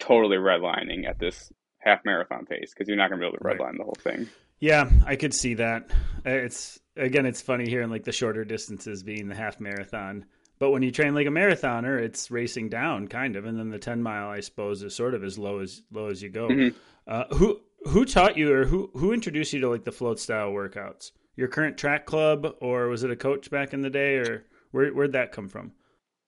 [0.00, 3.44] totally redlining at this half marathon pace because you're not going to be able to
[3.44, 3.78] redline right.
[3.78, 4.28] the whole thing.
[4.58, 5.90] Yeah, I could see that.
[6.24, 10.26] It's again, it's funny hearing like the shorter distances being the half marathon,
[10.58, 13.78] But when you train like a marathoner, it's racing down kind of, and then the
[13.78, 16.48] ten mile, I suppose, is sort of as low as low as you go.
[16.48, 16.74] Mhm.
[17.06, 20.50] Uh, who who taught you, or who who introduced you to like the float style
[20.52, 21.12] workouts?
[21.36, 24.90] Your current track club, or was it a coach back in the day, or where
[24.92, 25.72] where'd that come from?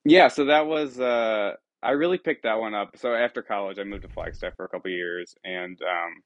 [0.07, 2.97] Yeah, so that was uh I really picked that one up.
[2.97, 6.23] So after college, I moved to Flagstaff for a couple years and um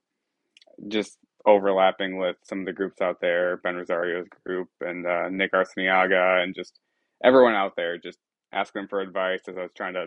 [0.89, 5.53] just overlapping with some of the groups out there, Ben Rosario's group and uh, Nick
[5.53, 6.79] Arciniaga, and just
[7.25, 8.19] everyone out there, just
[8.53, 10.07] asking for advice as I was trying to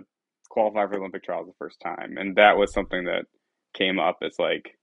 [0.49, 2.17] qualify for Olympic trials the first time.
[2.17, 3.25] And that was something that
[3.73, 4.17] came up.
[4.21, 4.77] It's like,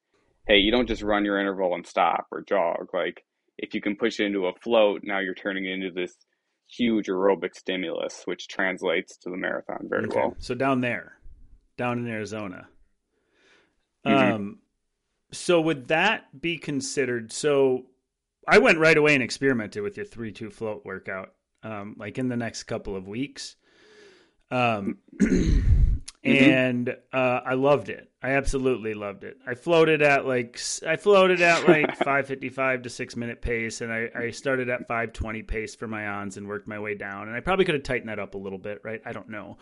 [0.47, 2.89] hey, you don't just run your interval and stop or jog.
[2.93, 3.25] Like
[3.59, 6.15] if you can push it into a float, now you're turning it into this
[6.69, 10.37] huge aerobic stimulus, which translates to the marathon very Okay, well.
[10.39, 11.19] So down there,
[11.77, 12.69] down in Arizona.
[14.05, 14.33] Mhm.
[14.33, 14.59] Um,
[15.33, 17.33] so would that be considered?
[17.33, 17.87] So
[18.49, 22.29] I went right away and experimented with your three two float workout, um, like in
[22.29, 23.57] the next couple of weeks.
[24.51, 24.99] Um,
[26.27, 28.11] and uh, I loved it.
[28.23, 29.39] I absolutely loved it.
[29.47, 33.81] I floated at like I floated at like five fifty five to six minute pace,
[33.81, 36.95] and I, I started at five twenty pace for my ons and worked my way
[36.95, 37.29] down.
[37.29, 39.01] And I probably could have tightened that up a little bit, right?
[39.05, 39.59] I don't know.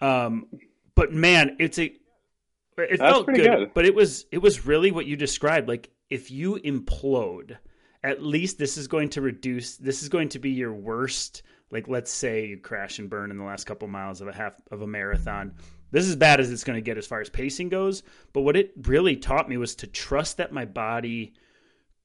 [0.00, 0.46] Um,
[0.94, 3.74] but man, it's a it That's felt good, good.
[3.74, 5.68] but it was it was really what you described.
[5.68, 7.56] Like if you implode,
[8.02, 9.76] at least this is going to reduce.
[9.76, 11.42] This is going to be your worst.
[11.70, 14.54] Like let's say you crash and burn in the last couple miles of a half
[14.70, 15.54] of a marathon.
[15.92, 18.02] This is bad as it's going to get as far as pacing goes.
[18.32, 21.34] But what it really taught me was to trust that my body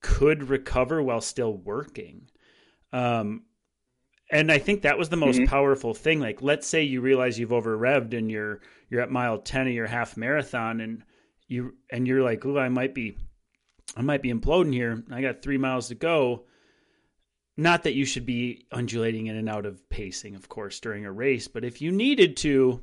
[0.00, 2.28] could recover while still working.
[2.92, 3.44] Um,
[4.30, 5.46] and I think that was the most Mhm.
[5.48, 6.20] powerful thing.
[6.20, 9.72] Like, let's say you realize you've over revved and you're you're at mile ten of
[9.72, 11.02] your half marathon, and
[11.46, 13.16] you and you're like, "Ooh, I might be,
[13.96, 15.02] I might be imploding here.
[15.10, 16.46] I got three miles to go."
[17.56, 21.10] Not that you should be undulating in and out of pacing, of course, during a
[21.12, 22.80] race, but if you needed to,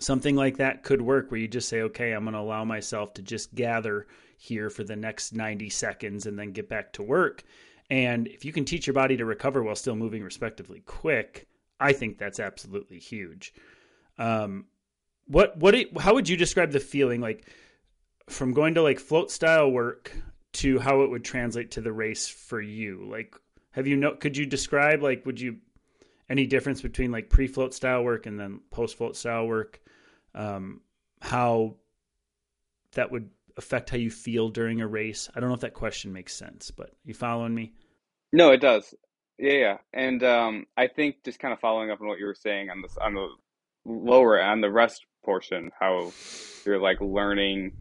[0.00, 3.14] something like that could work where you just say, okay, I'm going to allow myself
[3.14, 7.44] to just gather here for the next 90 seconds and then get back to work.
[7.90, 11.46] And if you can teach your body to recover while still moving respectively quick,
[11.78, 13.52] I think that's absolutely huge.
[14.18, 14.66] Um,
[15.26, 17.46] what what it, how would you describe the feeling like
[18.28, 20.12] from going to like float style work
[20.52, 23.06] to how it would translate to the race for you?
[23.10, 23.34] Like,
[23.72, 24.14] have you know?
[24.14, 25.58] Could you describe like would you
[26.28, 29.80] any difference between like pre float style work and then post float style work?
[30.34, 30.80] Um,
[31.20, 31.76] how
[32.92, 35.28] that would affect how you feel during a race?
[35.34, 37.72] I don't know if that question makes sense, but you following me?
[38.32, 38.94] No, it does.
[39.38, 39.76] Yeah, yeah.
[39.92, 42.82] And um, I think just kind of following up on what you were saying on
[42.82, 43.28] this on the
[43.84, 46.12] lower on the rest portion, how
[46.64, 47.72] you're like learning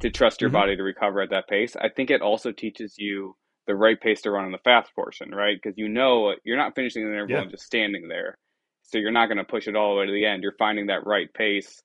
[0.00, 0.54] to trust your Mhm.
[0.54, 1.74] body to recover at that pace.
[1.76, 5.30] I think it also teaches you the right pace to run on the fast portion,
[5.30, 5.56] right?
[5.60, 7.42] Because you know you're not finishing the interval Yeah.
[7.42, 8.36] and just standing there.
[8.86, 10.42] So you're not going to push it all the way to the end.
[10.42, 11.82] You're finding that right pace.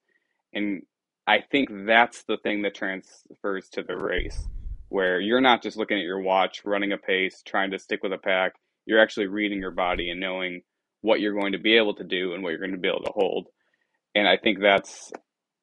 [0.53, 0.83] And
[1.27, 4.47] I think that's the thing that transfers to the race,
[4.89, 8.13] where you're not just looking at your watch, running a pace, trying to stick with
[8.13, 8.53] a pack.
[8.85, 10.61] You're actually reading your body and knowing
[11.01, 13.03] what you're going to be able to do and what you're going to be able
[13.03, 13.47] to hold.
[14.13, 15.11] And I think that's,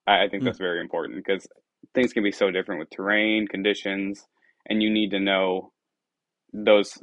[0.06, 0.46] I think Mm.
[0.46, 1.46] that's very important because
[1.94, 4.26] things can be so different with terrain, conditions,
[4.66, 5.72] and you need to know
[6.52, 6.98] those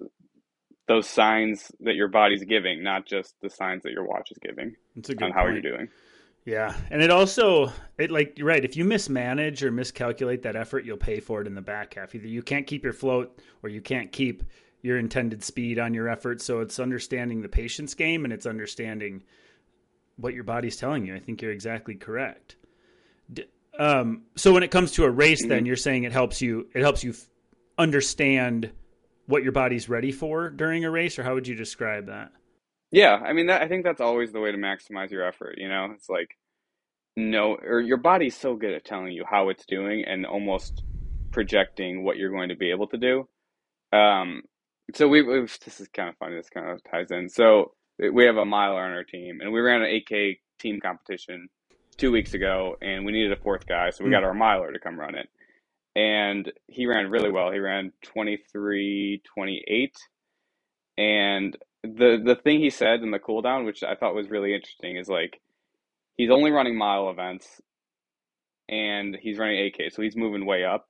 [0.87, 4.75] those signs that your body's giving, not just the signs that your watch is giving
[4.95, 5.53] It's a good on how point.
[5.63, 5.89] you're doing.
[6.45, 8.63] Yeah, and it also it like you're right.
[8.63, 12.13] If you mismanage or miscalculate that effort, you'll pay for it in the back half.
[12.13, 14.43] Either you can't keep your float, or you can't keep
[14.83, 16.41] your intended speed on your effort.
[16.41, 19.23] So it's understanding the patience game, and it's understanding
[20.17, 21.15] what your body's telling you.
[21.15, 22.57] I think you're exactly correct.
[23.33, 23.45] D-
[23.79, 25.67] Um, so when it comes to a race, then Mhm.
[25.67, 26.69] you're saying it helps you.
[26.75, 27.15] It helps you
[27.79, 28.69] understand
[29.27, 32.31] what your body's ready for during a race, or how would you describe that?
[32.91, 35.67] Yeah, I mean that I think that's always the way to maximize your effort, you
[35.69, 35.89] know?
[35.95, 36.37] It's like
[37.17, 40.83] no or your body's so good at telling you how it's doing and almost
[41.31, 43.27] projecting what you're going to be able to do.
[43.93, 44.43] Um
[44.93, 47.29] so we we've this is kind of funny, this kind of ties in.
[47.29, 51.49] So we have a miler on our team and we ran an 8K team competition
[51.97, 54.13] 2 weeks ago and we needed a fourth guy, so we Mm.
[54.13, 55.29] got our miler to come run it.
[55.95, 57.51] And he ran really well.
[57.51, 59.91] He ran 23:28
[60.97, 64.53] and the the thing he said in the cool down, which I thought was really
[64.53, 65.41] interesting, is like
[66.17, 67.61] he's only running mile events
[68.67, 70.87] and he's running 8K, so he's moving way up.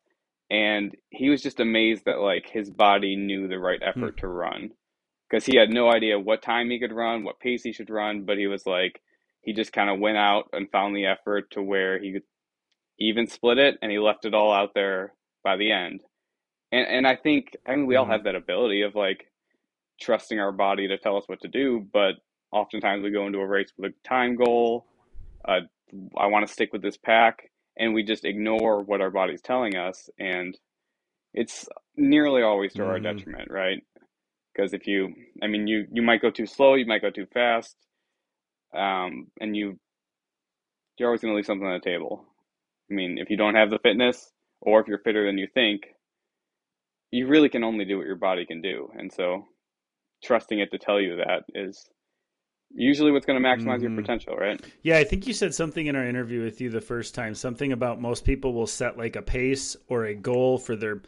[0.50, 3.90] And he was just amazed that like his body knew the right hmm.
[3.90, 4.70] effort to run
[5.30, 8.26] because he had no idea what time he could run, what pace he should run,
[8.26, 9.02] but he was like
[9.42, 12.24] he just kind of went out and found the effort to where he could
[13.00, 16.02] even split it and he left it all out there by the end.
[16.72, 18.12] And and I think I mean we all Mhm.
[18.12, 19.32] have that ability of like
[20.02, 22.16] trusting our body to tell us what to do, but
[22.52, 24.88] oftentimes we go into a race with a time goal.
[25.46, 25.62] Uh,
[26.18, 29.76] I want to stick with this pack, and we just ignore what our body's telling
[29.76, 30.58] us, and
[31.34, 33.04] it's nearly always to our Mhm.
[33.04, 33.84] detriment, right?
[34.54, 37.28] Because if you, I mean, you you might go too slow, you might go too
[37.28, 37.76] fast,
[38.74, 39.80] um, and you
[40.98, 42.26] you're always going to leave something on the table.
[42.90, 45.84] I mean, if you don't have the fitness, or if you're fitter than you think,
[47.12, 49.46] you really can only do what your body can do, and so
[50.24, 51.90] trusting it to tell you that is
[52.74, 54.02] usually what's going to maximize your Mhm.
[54.02, 54.60] potential, right?
[54.82, 57.72] Yeah, I think you said something in our interview with you the first time, something
[57.72, 61.02] about most people will set like a pace or a goal for their,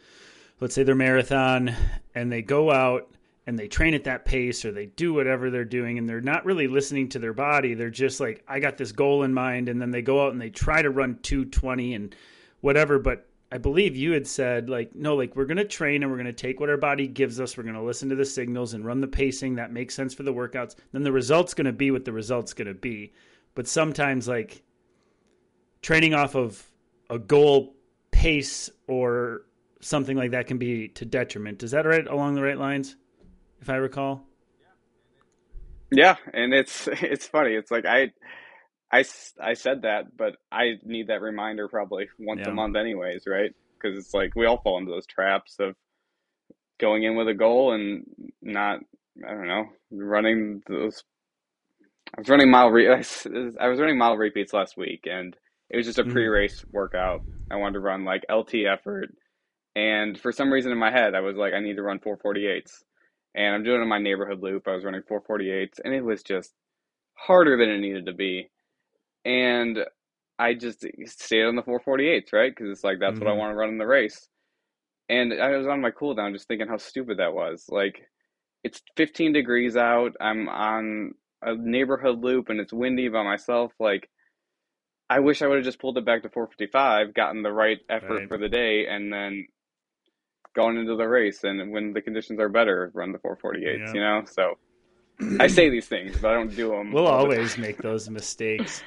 [0.60, 1.72] let's say their marathon,
[2.14, 3.10] and they go out
[3.48, 6.44] and they train at that pace or they do whatever they're doing and they're not
[6.44, 7.72] really listening to their body.
[7.72, 9.70] They're just like, I got this goal in mind.
[9.70, 12.14] And then they go out and they try to run 220 and
[12.60, 12.98] whatever.
[12.98, 16.18] But I believe you had said, like, no, like we're going to train and we're
[16.18, 17.56] going to take what our body gives us.
[17.56, 20.24] We're going to listen to the signals and run the pacing that makes sense for
[20.24, 20.76] the workouts.
[20.92, 23.14] Then the result's going to be what the result's going to be.
[23.54, 24.62] But sometimes, like,
[25.80, 26.62] training off of
[27.08, 27.76] a goal
[28.10, 29.46] pace or
[29.80, 31.62] something like that can be to detriment.
[31.62, 32.96] Is that right along the right lines,
[33.60, 34.22] if I recall?
[35.90, 37.54] Yeah, and it's it's funny.
[37.54, 38.12] It's like I
[38.92, 39.04] I,
[39.40, 42.52] I said that, but I need that reminder probably once Yeah.
[42.52, 43.52] a month, anyways, right?
[43.80, 45.76] Because it's like we all fall into those traps of
[46.80, 48.04] going in with a goal and
[48.42, 48.80] not,
[49.26, 51.04] I don't know, running those.
[52.16, 52.70] I was running mile.
[52.70, 52.88] Re-
[53.60, 55.36] I was running mile repeats last week, and
[55.70, 56.12] it was just a Mhm.
[56.12, 57.22] pre-race workout.
[57.50, 59.14] I wanted to run like LT effort,
[59.76, 62.82] and for some reason in my head, I was like, I need to run 448s,
[63.38, 64.68] and I'm doing my neighborhood loop.
[64.68, 66.54] I was running 448s, and it was just
[67.14, 68.50] harder than it needed to be,
[69.24, 69.80] and
[70.38, 72.52] I just stayed on the 448s, right?
[72.54, 73.34] Because it's like that's what I Mhm.
[73.34, 74.28] want to run in the race.
[75.08, 77.66] And I was on my cooldown, just thinking how stupid that was.
[77.68, 78.08] Like,
[78.64, 80.14] it's 15 degrees out.
[80.20, 83.72] I'm on a neighborhood loop, and it's windy by myself.
[83.80, 84.10] Like,
[85.10, 88.24] I wish I would have just pulled it back to 455, gotten the right effort
[88.24, 88.28] Right.
[88.28, 89.46] for the day, and then
[90.58, 91.44] gone into the race.
[91.44, 93.78] And when the conditions are better, run the 448s.
[93.78, 93.92] Yeah.
[93.92, 94.58] You know, so
[95.38, 96.90] I say these things, but I don't do them.
[96.90, 98.82] We'll always make those mistakes.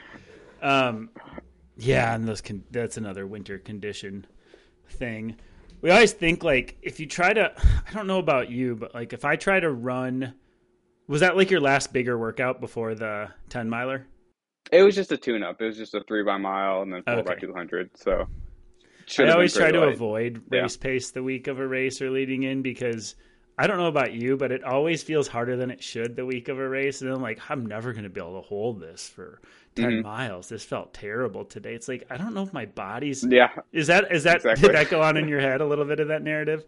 [0.62, 1.10] Um,
[1.78, 4.28] yeah, and those can, that's another winter condition
[4.90, 5.38] thing.
[5.80, 9.14] We always think like if you try to, I don't know about you, but like
[9.14, 10.34] if I try to run,
[11.08, 14.06] was that like your last bigger workout before the ten miler?
[14.72, 15.60] It was just a tune-up.
[15.62, 17.98] It was just a three by mile and then four by 200.
[17.98, 18.28] So
[19.12, 19.94] should been always try to light.
[19.94, 20.62] avoid Yeah.
[20.64, 23.16] race pace the week of a race or leading in because
[23.58, 26.48] I don't know about you, but it always feels harder than it should the week
[26.50, 27.02] of a race.
[27.02, 29.40] And I'm like, I'm never going to be able to hold this for
[29.76, 30.04] 10 Mhm.
[30.04, 30.50] miles.
[30.50, 31.76] This felt terrible today.
[31.76, 33.24] It's like, I don't know if my body's.
[33.30, 34.68] Yeah, Is that, is that, Exactly.
[34.70, 36.64] did that go on in your head a little bit of that narrative?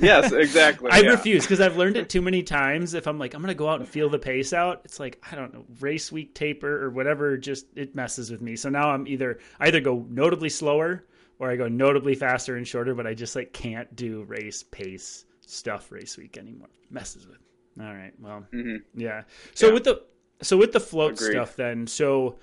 [0.00, 0.90] Yes, exactly.
[0.90, 1.10] I yeah.
[1.10, 2.94] refuse because I've learned it too many times.
[2.94, 5.22] If I'm like, I'm going to go out and feel the pace out, it's like,
[5.30, 8.56] I don't know, race week taper or whatever, just it messes with me.
[8.56, 11.04] So now I'm either, I either go notably slower
[11.38, 15.24] or I go notably faster and shorter, but I just like can't do race pace
[15.46, 16.68] stuff race week anymore.
[16.90, 17.38] Messes with.
[17.80, 18.12] All right.
[18.20, 18.82] Well, Mhm.
[18.94, 19.22] yeah.
[19.54, 19.72] So Yeah.
[19.74, 20.02] with the,
[20.42, 21.32] so with the float Agreed.
[21.32, 22.38] stuff then, so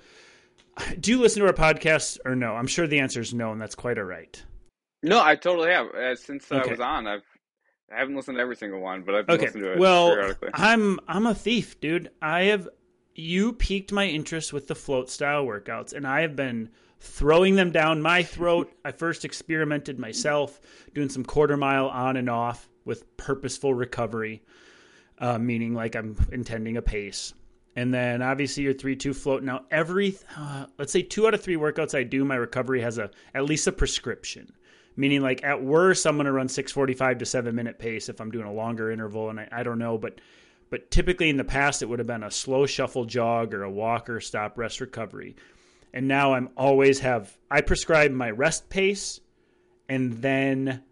[1.00, 2.54] do you listen to our podcast or no?
[2.54, 4.42] I'm sure the answer is no, and that's quite all right.
[5.02, 5.88] No, I totally have.
[5.88, 7.22] Uh, since I was on, I've
[7.92, 9.44] I haven't listened to every single one, but I've Okay.
[9.44, 10.48] listening to it Well, periodically.
[10.54, 12.10] I'm I'm a thief, dude.
[12.20, 12.68] I have
[13.14, 17.70] you piqued my interest with the float style workouts, and I have been throwing them
[17.70, 18.72] down my throat.
[18.84, 20.60] I first experimented myself
[20.94, 24.42] doing some quarter mile on and off with purposeful recovery,
[25.18, 27.32] uh, meaning like I'm intending a pace.
[27.76, 29.42] And then obviously your three two float.
[29.42, 32.98] Now every uh, let's say two out of three workouts I do, my recovery has
[32.98, 34.52] a at least a prescription
[34.96, 38.30] meaning like at worst i'm going to run 645 to 7 minute pace if i'm
[38.30, 40.20] doing a longer interval and I, I don't know but
[40.70, 43.70] but typically in the past it would have been a slow shuffle jog or a
[43.70, 45.36] walk or stop rest recovery.
[45.92, 49.20] And now i'm always have i prescribe my rest pace
[49.88, 50.82] and then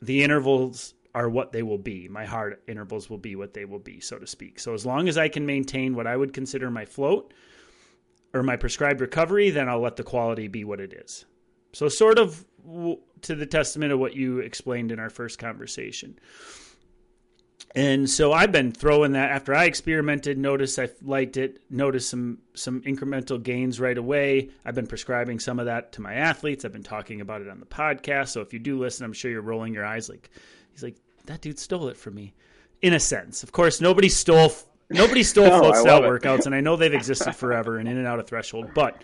[0.00, 2.08] the intervals are what they will be.
[2.08, 4.58] My hard intervals will be what they will be so to speak.
[4.58, 7.32] So as long as i can maintain what i would consider my float
[8.34, 11.24] or my prescribed recovery then i'll let the quality be what it is.
[11.72, 12.44] So, sort of
[13.22, 16.18] to the testament of what you explained in our first conversation.
[17.74, 22.38] And so I've been throwing that after I experimented, noticed I liked it, noticed some
[22.54, 24.50] some incremental gains right away.
[24.64, 26.64] I've been prescribing some of that to my athletes.
[26.64, 28.28] I've been talking about it on the podcast.
[28.28, 30.30] So if you do listen, I'm sure you're rolling your eyes like
[30.72, 32.34] he's like that dude stole it from me.
[32.82, 33.42] In a sense.
[33.42, 34.52] Of course, nobody stole
[34.90, 38.06] nobody stole No, float style workouts and I know they've existed forever and in and
[38.06, 39.02] out of threshold, but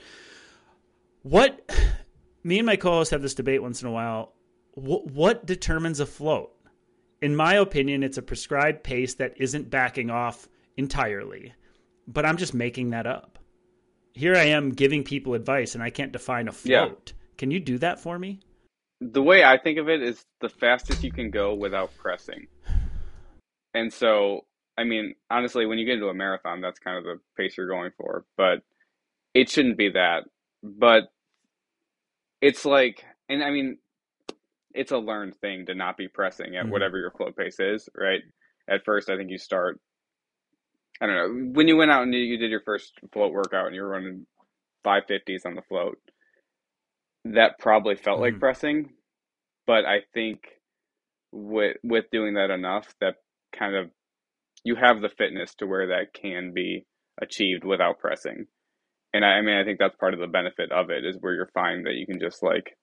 [1.22, 1.70] what
[2.44, 4.34] me and my co-host have this debate once in a while.
[4.74, 6.52] What, what determines a float?
[7.20, 11.52] In my opinion, it's a prescribed pace that isn't backing off entirely,
[12.06, 13.38] but I'm just making that up.
[14.14, 17.12] Here I am giving people advice and I can't define a float.
[17.12, 17.14] Yeah.
[17.36, 18.40] Can you do that for me?
[19.00, 22.48] The way I think of it is the fastest you can go without pressing.
[23.74, 24.46] And so,
[24.76, 27.68] I mean, honestly, when you get into a marathon, that's kind of the pace you're
[27.68, 28.62] going for, but
[29.34, 30.24] it shouldn't be that.
[30.62, 31.04] But
[32.40, 33.78] it's like, and I mean,
[34.72, 36.72] it's a learned thing to not be pressing at mm-hmm.
[36.72, 38.20] whatever your float pace is, right?
[38.68, 39.80] At first, I think you start.
[41.00, 43.74] I don't know when you went out and you did your first float workout and
[43.74, 44.26] you were running
[44.84, 45.98] five fifties on the float.
[47.24, 48.34] That probably felt mm-hmm.
[48.34, 48.90] like pressing,
[49.66, 50.40] but I think
[51.32, 53.16] with with doing that enough, that
[53.56, 53.90] kind of
[54.64, 56.84] you have the fitness to where that can be
[57.20, 58.46] achieved without pressing.
[59.14, 61.34] And I, I mean, I think that's part of the benefit of it is where
[61.34, 62.76] you're finding that you can just like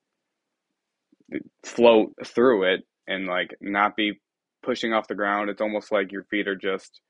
[1.64, 4.20] float through it and like not be
[4.64, 5.50] pushing off the ground.
[5.50, 7.02] It's almost like your feet are just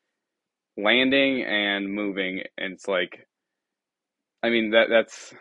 [0.78, 3.25] landing and moving and it's like
[4.43, 5.34] I mean that that's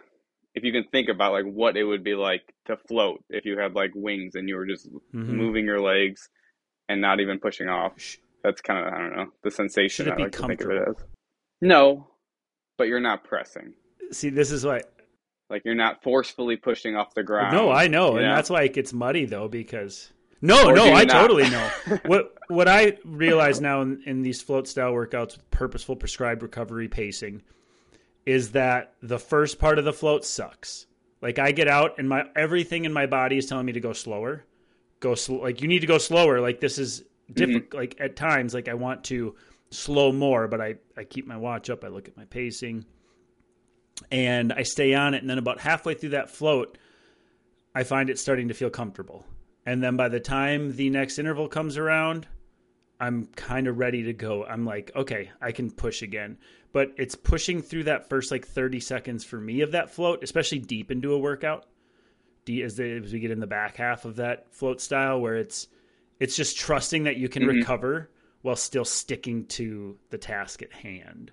[0.55, 3.59] if you can think about like what it would be like to float if you
[3.59, 5.37] had like wings and you were just mm-hmm.
[5.37, 6.29] moving your legs
[6.89, 7.95] and not even pushing off.
[8.45, 10.95] That's kind of I don't know the sensation I like to think of it as.
[11.61, 12.09] No,
[12.77, 13.75] but you're not pressing.
[14.13, 14.91] See, this is what
[15.51, 17.55] like you're not forcefully pushing off the ground.
[17.55, 18.35] No, I know, and know?
[18.35, 19.49] that's why it gets muddy though.
[19.49, 20.11] Because
[20.41, 21.21] no, or no, I not?
[21.21, 21.71] totally know.
[22.07, 26.89] what what I realize now in, in these float style workouts with purposeful prescribed recovery
[26.89, 27.43] pacing
[28.27, 30.87] is that the first part of the float sucks.
[31.21, 33.93] Like I get out and my everything in my body is telling me to go
[33.93, 34.45] slower.
[35.01, 35.43] Go slow.
[35.43, 36.41] Like you need to go slower.
[36.41, 37.71] Like this is difficult.
[37.71, 37.79] Mm-hmm.
[37.79, 39.35] Like at times, like I want to
[39.71, 41.85] slow more, but I I keep my watch up.
[41.85, 42.85] I look at my pacing
[44.11, 45.23] and I stay on it.
[45.23, 46.79] And then about halfway through that float,
[47.75, 49.27] I find it starting to feel comfortable.
[49.67, 52.27] And then by the time the next interval comes around,
[53.01, 54.45] I'm kind of ready to go.
[54.45, 56.39] I'm like, okay, I can push again.
[56.73, 60.59] But it's pushing through that first like 30 seconds for me of that float, especially
[60.59, 61.67] deep into a workout.
[62.47, 65.69] As, the, as we get in the back half of that float style, where it's
[66.21, 67.57] it's just trusting that you can mm-hmm.
[67.57, 68.11] recover
[68.45, 71.33] while still sticking to the task at hand.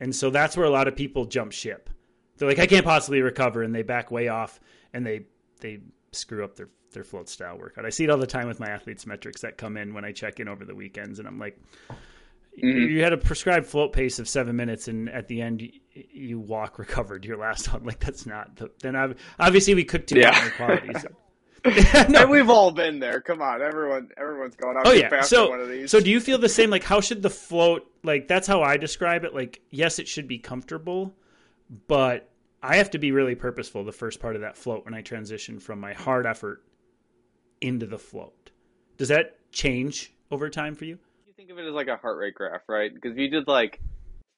[0.00, 1.88] And so that's where a lot of people jump ship.
[2.36, 4.60] They're like, I can't possibly recover, and they back way off,
[4.92, 5.22] and they
[5.60, 5.80] they
[6.12, 7.86] screw up their their float style workout.
[7.86, 10.12] I see it all the time with my athletes metrics that come in when I
[10.12, 11.58] check in over the weekends, and I'm like,
[11.90, 12.66] mm-hmm.
[12.66, 16.38] you had a prescribed float pace of seven minutes, and at the end you, you
[16.38, 17.84] walk recovered your last one.
[17.86, 18.56] Like that's not.
[18.56, 20.50] The, then I've, obviously we could do yeah.
[20.50, 20.92] quality.
[21.00, 21.08] So.
[22.08, 22.22] no.
[22.22, 23.20] And we've all been there.
[23.20, 24.76] Come on, everyone, everyone's going.
[24.84, 25.20] oh yeah.
[25.20, 26.70] So, so do you feel the same?
[26.70, 27.88] Like, how should the float?
[28.02, 29.34] Like, that's how I describe it.
[29.34, 31.14] Like, yes, it should be comfortable,
[31.86, 32.28] but
[32.62, 35.60] I have to be really purposeful the first part of that float when I transition
[35.60, 36.64] from my hard effort
[37.60, 38.50] into the float.
[38.96, 40.98] Does that change over time for you?
[41.26, 42.92] You think of it as like a heart rate graph, right?
[42.92, 43.80] Because if you did like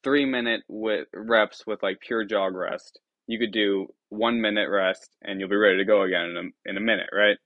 [0.03, 5.11] three minute with reps with like pure jog rest, you could do one minute rest
[5.23, 7.37] and you'll be ready to go again in a, in a minute, right?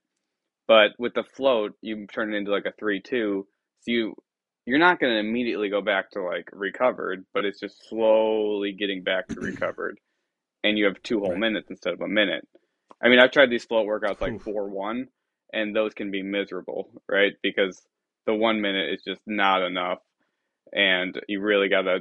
[0.67, 3.47] But with the float, you turn it into like a three two,
[3.81, 4.15] so you
[4.65, 9.03] you're not going to immediately go back to like recovered, but it's just slowly getting
[9.03, 9.99] back to recovered,
[10.63, 11.39] and you have two whole right.
[11.39, 12.47] minutes instead of a minute.
[13.01, 15.07] I mean, I've tried these float workouts like four one,
[15.51, 17.33] and those can be miserable, right?
[17.41, 17.81] Because
[18.27, 19.99] the one minute is just not enough,
[20.71, 21.99] and you really got to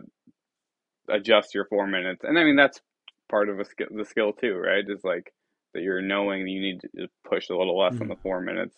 [1.08, 2.22] adjust your four minutes.
[2.22, 2.82] And I mean, that's
[3.28, 4.84] part of a skill, the skill too, right?
[4.86, 5.32] Is like
[5.74, 8.02] that you're knowing you need to push a little less mm-hmm.
[8.02, 8.76] on the four minutes.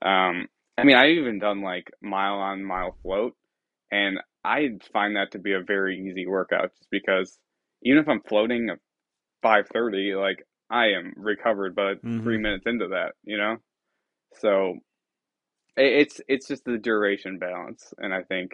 [0.00, 0.46] Um,
[0.78, 3.34] I mean, I've even done like mile on mile float,
[3.90, 7.38] and I find that to be a very easy workout just because
[7.82, 8.78] even if I'm floating at
[9.44, 12.22] 5:30, like I am recovered but mm-hmm.
[12.22, 13.56] three minutes into that, you know.
[14.38, 14.76] So
[15.76, 18.52] it's it's just the duration balance, and I think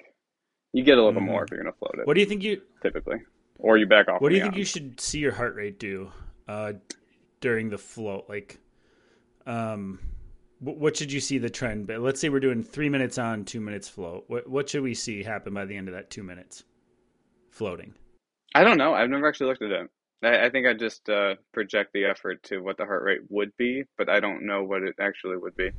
[0.72, 1.30] you get a little mm-hmm.
[1.30, 2.06] more if you're going to float it.
[2.06, 3.18] What do you think you typically?
[3.58, 4.20] Or you back off.
[4.20, 4.58] What do you think on.
[4.58, 6.10] you should see your heart rate do
[6.46, 6.74] uh,
[7.40, 8.26] during the float?
[8.28, 8.58] Like,
[9.46, 9.98] um,
[10.60, 11.86] what should you see the trend?
[11.86, 14.24] But let's say we're doing three minutes on, two minutes float.
[14.28, 16.64] What what should we see happen by the end of that two minutes
[17.50, 17.94] floating?
[18.54, 18.94] I don't know.
[18.94, 19.90] I've never actually looked at it.
[20.22, 23.56] I, I think I just uh, project the effort to what the heart rate would
[23.56, 25.70] be, but I don't know what it actually would be.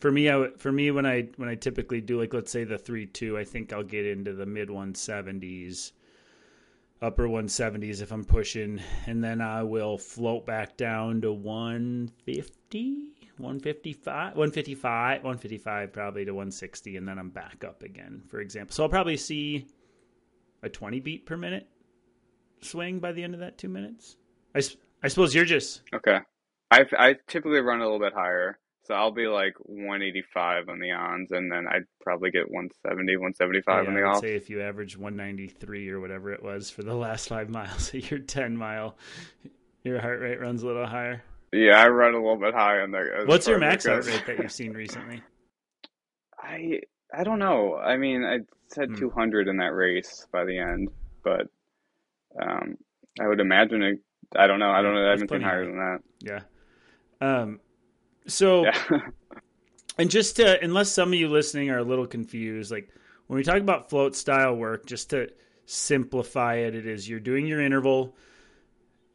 [0.00, 2.78] For me, I, for me when I when I typically do like let's say the
[2.78, 5.92] three two, I think I'll get into the mid one seventies
[7.02, 12.84] upper 170s if I'm pushing, and then I will float back down to 150,
[13.38, 18.74] 155, 155, 155 probably to 160, and then I'm back up again, for example.
[18.74, 19.66] So I'll probably see
[20.62, 21.68] a 20 beat per minute
[22.60, 24.16] swing by the end of that two minutes.
[24.54, 24.62] I,
[25.02, 26.20] I suppose you're just okay.
[26.70, 28.58] I I typically run a little bit higher.
[28.90, 33.84] So I'll be like 185 on the ons, and then I'd probably get 170, 175
[33.84, 36.94] yeah, on the would say if you average 193 or whatever it was for the
[36.96, 38.96] last five miles of your 10 mile,
[39.84, 41.22] your heart rate runs a little higher.
[41.52, 44.38] Yeah, I run a little bit high on as What's your max heart rate that
[44.38, 45.22] you've seen recently?
[46.36, 46.80] I
[47.16, 47.76] I don't know.
[47.76, 48.38] I mean, I
[48.74, 48.96] said Hmm.
[48.96, 50.88] 200 in that race by the end,
[51.22, 51.46] but
[52.42, 52.76] um,
[53.20, 54.00] I would imagine it.
[54.34, 54.70] I don't know.
[54.70, 55.06] I don't know.
[55.06, 55.98] I haven't seen higher than that.
[56.20, 56.40] Yeah.
[57.20, 57.60] Um.
[58.26, 58.64] So.
[58.64, 59.00] Yeah.
[59.98, 62.88] and just to, unless some of you listening are a little confused, like
[63.26, 65.30] when we talk about float style work, just to
[65.66, 68.14] simplify it, it is you're doing your interval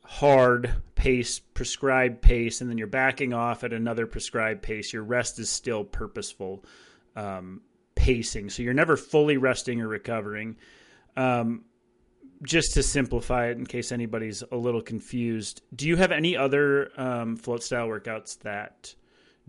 [0.06, 4.94] hard pace, prescribed pace, and then you're backing off at another prescribed pace.
[4.94, 6.64] Your rest is still purposeful
[7.16, 7.62] um,
[7.96, 10.56] pacing, so you're never fully resting or recovering.
[11.18, 11.66] Um,
[12.44, 16.90] just to simplify it, in case anybody's a little confused, do you have any other
[16.98, 18.94] um, float style workouts that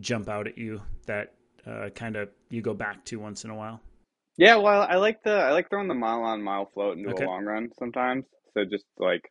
[0.01, 1.35] jump out at you that
[1.67, 3.81] uh, kind of you go back to once in a while?
[4.39, 7.25] Yeah, well, I like the I like throwing the mile on mile float into Okay.
[7.25, 8.25] a long run sometimes.
[8.55, 9.31] So just like,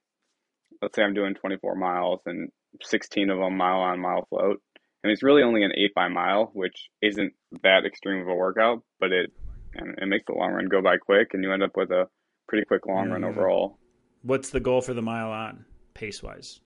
[0.81, 2.49] let's say I'm doing 24 miles and
[2.81, 4.61] 16 of them mile on mile float,
[5.03, 7.33] and it's really only an eight by mile, which isn't
[7.63, 9.31] that extreme of a workout, but it
[9.75, 12.07] and it makes the long run go by quick, and you end up with a
[12.47, 13.29] pretty quick long run Mhm.
[13.29, 13.77] overall.
[14.23, 16.59] What's the goal for the mile on pace wise?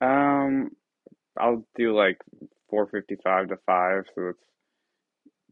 [0.00, 0.74] Um,
[1.36, 2.18] I'll do like
[2.70, 4.42] 455 to five, so it's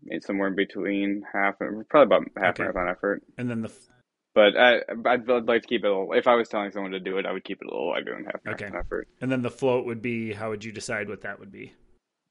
[0.07, 2.65] it's somewhere in between half, probably about half Okay.
[2.65, 3.23] marathon effort.
[3.39, 3.89] And then the f-
[4.35, 6.13] But I, I'd, I'd like to keep it a little.
[6.13, 8.15] If I was telling someone to do it, I would keep it a little lighter
[8.15, 8.65] than half Okay.
[8.67, 9.09] marathon effort.
[9.23, 11.73] and then the float would be how would you decide what that would be?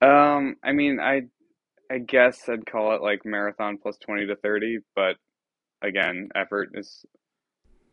[0.01, 1.23] Um, I mean, I,
[1.89, 5.15] I guess I'd call it like marathon plus twenty to thirty, but
[5.81, 7.03] again, effort is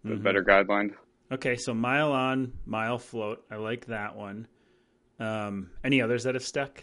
[0.04, 0.22] the Mhm.
[0.22, 0.94] better guideline.
[1.32, 3.44] Okay, so mile on, mile float.
[3.50, 4.48] I like that one.
[5.18, 6.82] Um, any others that have stuck?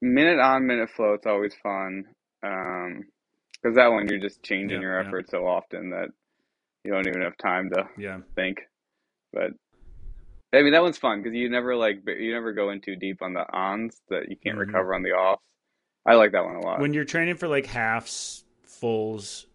[0.00, 2.04] Minute on, minute float's always fun.
[2.42, 3.04] Um,
[3.52, 5.06] because that one you're just changing Yeah, your yeah.
[5.08, 6.08] effort so often that
[6.84, 8.20] you don't even have time to Yeah.
[8.34, 8.60] think.
[9.32, 9.52] But
[10.52, 13.22] I mean, that one's fun because you never like you never go in too deep
[13.22, 14.66] on the ons that you can't Mhm.
[14.66, 15.42] recover on the offs.
[16.04, 16.80] I like that one a lot.
[16.80, 19.46] When you're training for like halves, fulls,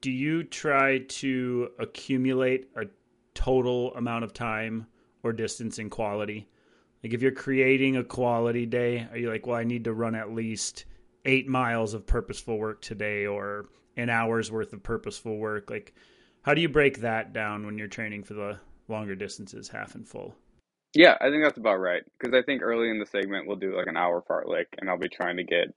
[0.00, 2.86] do you try to accumulate a
[3.34, 4.86] total amount of time
[5.22, 6.48] or distance in quality?
[7.02, 10.14] Like if you're creating a quality day, are you like, well, I need to run
[10.14, 10.84] at least
[11.24, 13.66] eight miles of purposeful work today or
[13.96, 15.70] an hour's worth of purposeful work?
[15.70, 15.94] Like,
[16.42, 20.06] how do you break that down when you're training for the longer distances, half and
[20.06, 20.34] full?
[20.94, 22.02] Yeah, I think that's about right.
[22.18, 24.98] Because I think early in the segment we'll do like an hour fartlek, and I'll
[24.98, 25.74] be trying to get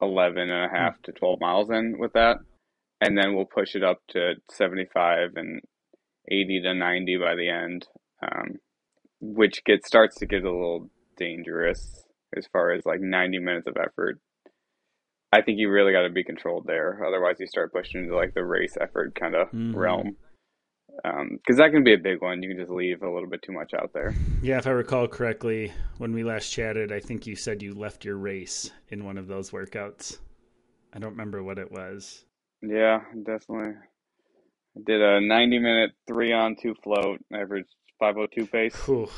[0.00, 1.02] 11 and a half hmm.
[1.04, 2.38] to 12 miles in with that.
[3.00, 5.60] And then we'll push it up to 75 and
[6.30, 7.86] 80 to 90 by the end,
[8.22, 8.56] um,
[9.20, 12.04] which gets starts to get a little dangerous
[12.36, 14.18] as far as like 90 minutes of effort.
[15.32, 17.00] I think you really got to be controlled there.
[17.06, 19.74] Otherwise, you start pushing into like the race effort kind of Mhm.
[19.74, 20.16] realm.
[21.04, 22.42] Because that can be a big one.
[22.42, 24.14] You can just leave a little bit too much out there.
[24.42, 28.04] Yeah, if I recall correctly, when we last chatted, I think you said you left
[28.04, 30.18] your race in one of those workouts.
[30.94, 32.24] I don't remember what it was.
[32.62, 33.74] Yeah, definitely.
[34.76, 37.66] I did a 90 minute three on two float, average
[37.98, 38.74] 502 pace.
[38.84, 39.08] Whew.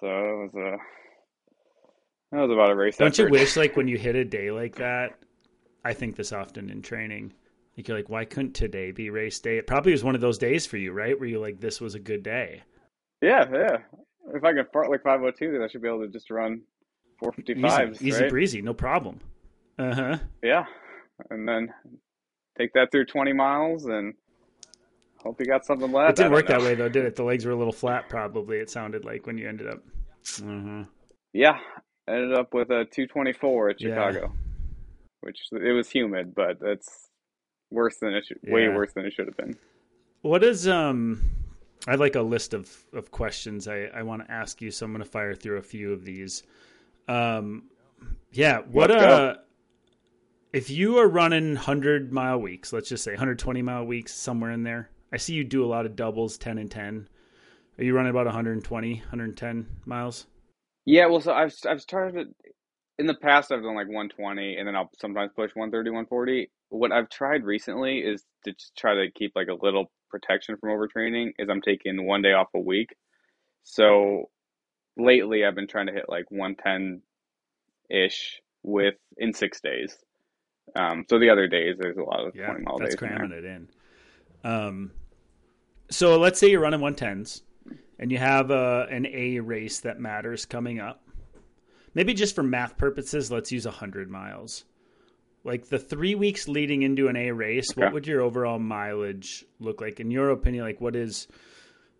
[0.00, 0.76] So it was a
[2.30, 4.76] that was about a race Don't you wish, like, when you hit a day like
[4.76, 5.18] that?
[5.84, 7.32] I think this often in training.
[7.76, 9.56] Like, you're like, why couldn't today be race day?
[9.56, 11.18] It probably was one of those days for you, right?
[11.18, 12.62] Where you're like, this was a good day.
[13.22, 13.78] Yeah, yeah.
[14.34, 16.62] If I could fartlek 502, then I should be able to just run
[17.22, 18.30] 455s, Easy, easy right?
[18.30, 19.20] breezy, no problem.
[19.78, 20.18] Uh huh.
[20.42, 20.64] Yeah,
[21.30, 21.72] and then
[22.58, 24.14] take that through 20 miles and
[25.22, 26.10] hope you got something left.
[26.10, 27.16] It didn't work don't that way, though, did it?
[27.16, 29.82] The legs were a little flat, probably, it sounded like when you ended up.
[30.42, 30.84] Uh-huh.
[31.32, 31.58] Yeah,
[32.08, 33.88] ended up with a 224 at Yeah.
[33.88, 34.32] Chicago,
[35.20, 37.08] which it was humid, but that's
[37.70, 39.56] worse than it should, way worse than it should have been.
[40.22, 41.22] What is um
[41.86, 44.84] I have like a list of, of questions I, I want to ask you, so
[44.84, 46.42] I'm gonna fire through a few of these.
[47.06, 47.64] Um
[48.32, 49.36] yeah, what Let's uh
[50.52, 54.62] if you are running hundred mile weeks, let's just say 120 mile weeks, somewhere in
[54.62, 54.90] there.
[55.12, 57.08] I see you do a lot of doubles, ten and ten.
[57.78, 60.26] Are you running about 120, 110 miles?
[60.84, 62.34] Yeah, well, so I've I've started
[62.98, 63.52] in the past.
[63.52, 66.50] I've done like 120, and then I'll sometimes push 130, 140.
[66.70, 70.70] What I've tried recently is to just try to keep like a little protection from
[70.70, 71.32] overtraining.
[71.38, 72.96] Is I'm taking one day off a week.
[73.62, 74.30] So
[74.96, 77.02] lately, I've been trying to hit like 110
[77.90, 79.96] ish with in six days.
[80.76, 83.02] Um, so the other days, there's a lot of Yeah, 20 mile that's days.
[83.02, 83.68] in cramming it in.
[84.44, 84.90] Um,
[85.90, 87.42] so let's say you're running 110s
[87.98, 91.02] and you have a, an A race that matters coming up.
[91.94, 94.64] maybe just for math purposes, let's use 100 miles.
[95.44, 97.80] Like the three weeks leading into an A race, okay.
[97.82, 99.98] what would your overall mileage look like?
[100.00, 101.26] In your opinion, like what is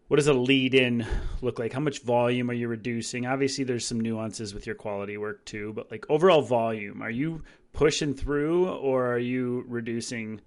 [0.09, 1.07] what does a lead in
[1.43, 1.73] look like?
[1.73, 3.27] How much volume are you reducing?
[3.27, 7.43] Obviously, there's some nuances with your quality work too, but like overall volume, are you
[7.79, 10.41] pushing through or are you reducing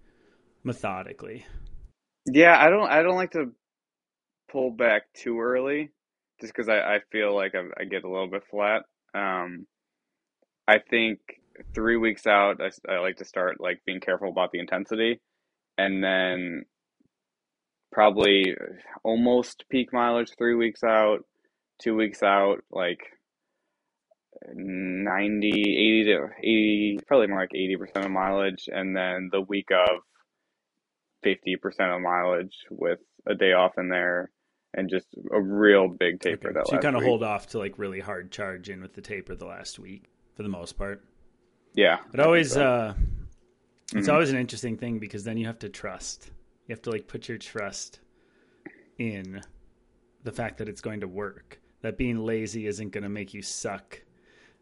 [0.65, 1.45] methodically?
[2.25, 2.89] Yeah, I don't.
[2.89, 3.51] I don't like to
[4.51, 5.91] pull back too early,
[6.41, 8.83] just because I, I feel like I, I, get a little bit flat.
[9.15, 9.65] Um,
[10.67, 11.19] I think
[11.73, 15.21] three weeks out, I, I like to start like being careful about the intensity,
[15.77, 16.65] and then
[17.93, 18.55] probably
[19.03, 21.19] almost peak mileage three weeks out,
[21.81, 22.99] two weeks out, like
[24.53, 28.69] 90, 80 to 80, probably more like 80% of mileage.
[28.71, 29.99] And then the week of
[31.25, 34.31] 50% of mileage with a day off in there
[34.73, 36.53] and just a real big taper okay.
[36.55, 39.01] that so you kind of hold off to like really hard charge in with the
[39.01, 41.03] taper the last week for the most part.
[41.75, 41.97] Yeah.
[42.13, 42.65] It always, so.
[42.65, 42.93] uh,
[43.93, 44.11] it's mm-hmm.
[44.11, 46.31] always an interesting thing because then you have to trust
[46.71, 47.99] you have to like put your trust
[48.97, 49.41] in
[50.23, 51.59] the fact that it's going to work.
[51.81, 54.01] That being lazy isn't going to make you suck.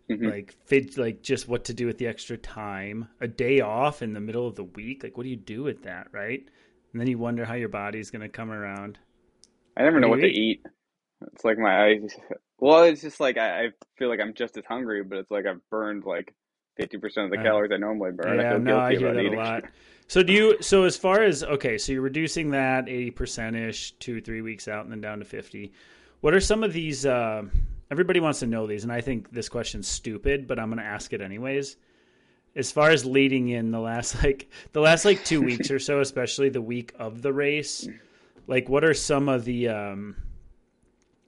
[0.09, 0.25] Mm-hmm.
[0.25, 3.07] Like fit, like just what to do with the extra time.
[3.21, 5.03] A day off in the middle of the week.
[5.03, 6.43] Like what do you do with that, right?
[6.91, 8.97] And then you wonder how your body's going to come around.
[9.77, 10.33] I never what know what eat?
[10.33, 10.65] to eat.
[11.33, 11.99] It's like my I,
[12.59, 15.45] well, it's just like I, I, feel like I'm just as hungry, but it's like
[15.45, 16.33] I've burned like
[16.75, 18.39] fifty percent of the uh, calories I normally burn.
[18.39, 19.39] Yeah, I feel no, guilty I hear about that eating.
[19.39, 19.63] a lot.
[20.09, 20.57] So do you?
[20.59, 24.67] So as far as okay, so you're reducing that eighty percent ish, two three weeks
[24.67, 25.71] out, and then down to fifty.
[26.21, 27.05] What are some of these?
[27.05, 27.43] Uh,
[27.91, 30.85] everybody wants to know these, and I think this question's stupid, but I'm going to
[30.85, 31.77] ask it anyways.
[32.55, 36.01] As far as leading in the last like the last like two weeks or so,
[36.01, 37.87] especially the week of the race,
[38.47, 40.15] like what are some of the um,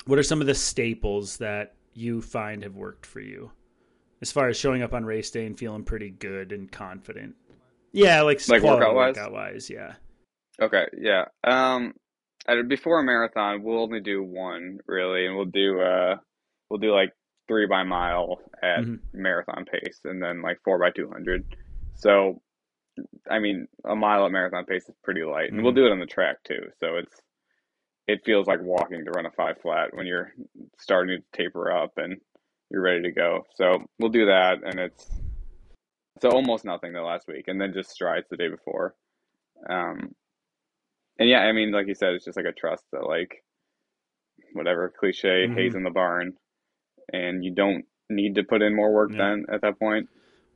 [0.06, 3.52] what are some of the staples that you find have worked for you
[4.22, 7.36] as far as showing up on race day and feeling pretty good and confident?
[7.92, 9.16] Yeah, like like workout wise.
[9.16, 9.94] Workout wise, yeah.
[10.62, 11.26] Okay, yeah.
[11.44, 11.94] Um,
[12.68, 16.16] before a marathon, we'll only do one really, and we'll do uh,
[16.72, 17.12] we'll do like
[17.48, 18.96] three by mile at mm-hmm.
[19.14, 21.44] marathon pace, and then like four by two hundred.
[21.96, 22.42] So,
[23.30, 25.64] I mean, a mile at marathon pace is pretty light, and mm-hmm.
[25.64, 26.62] we'll do it on the track too.
[26.80, 27.14] So it's
[28.08, 30.34] it feels like walking to run a five flat when you're
[30.80, 32.18] starting to taper up and
[32.70, 33.46] you're ready to go.
[33.56, 35.12] So we'll do that, and it's
[36.22, 38.96] so almost nothing the last week, and then just strides the day before.
[39.70, 40.16] Um,
[41.20, 43.44] and yeah, I mean, like you said, it's just like a trust that like
[44.54, 45.56] whatever cliche mm-hmm.
[45.56, 46.34] hay's in the barn,
[47.14, 49.18] and you don't need to put in more work yeah.
[49.18, 50.10] then at that point.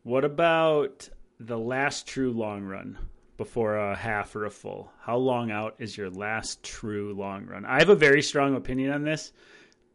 [0.03, 2.97] What about the last true long run
[3.38, 4.91] before a half or a full?
[5.01, 7.66] How long out is your last true long run?
[7.66, 9.34] I have a very strong opinion on this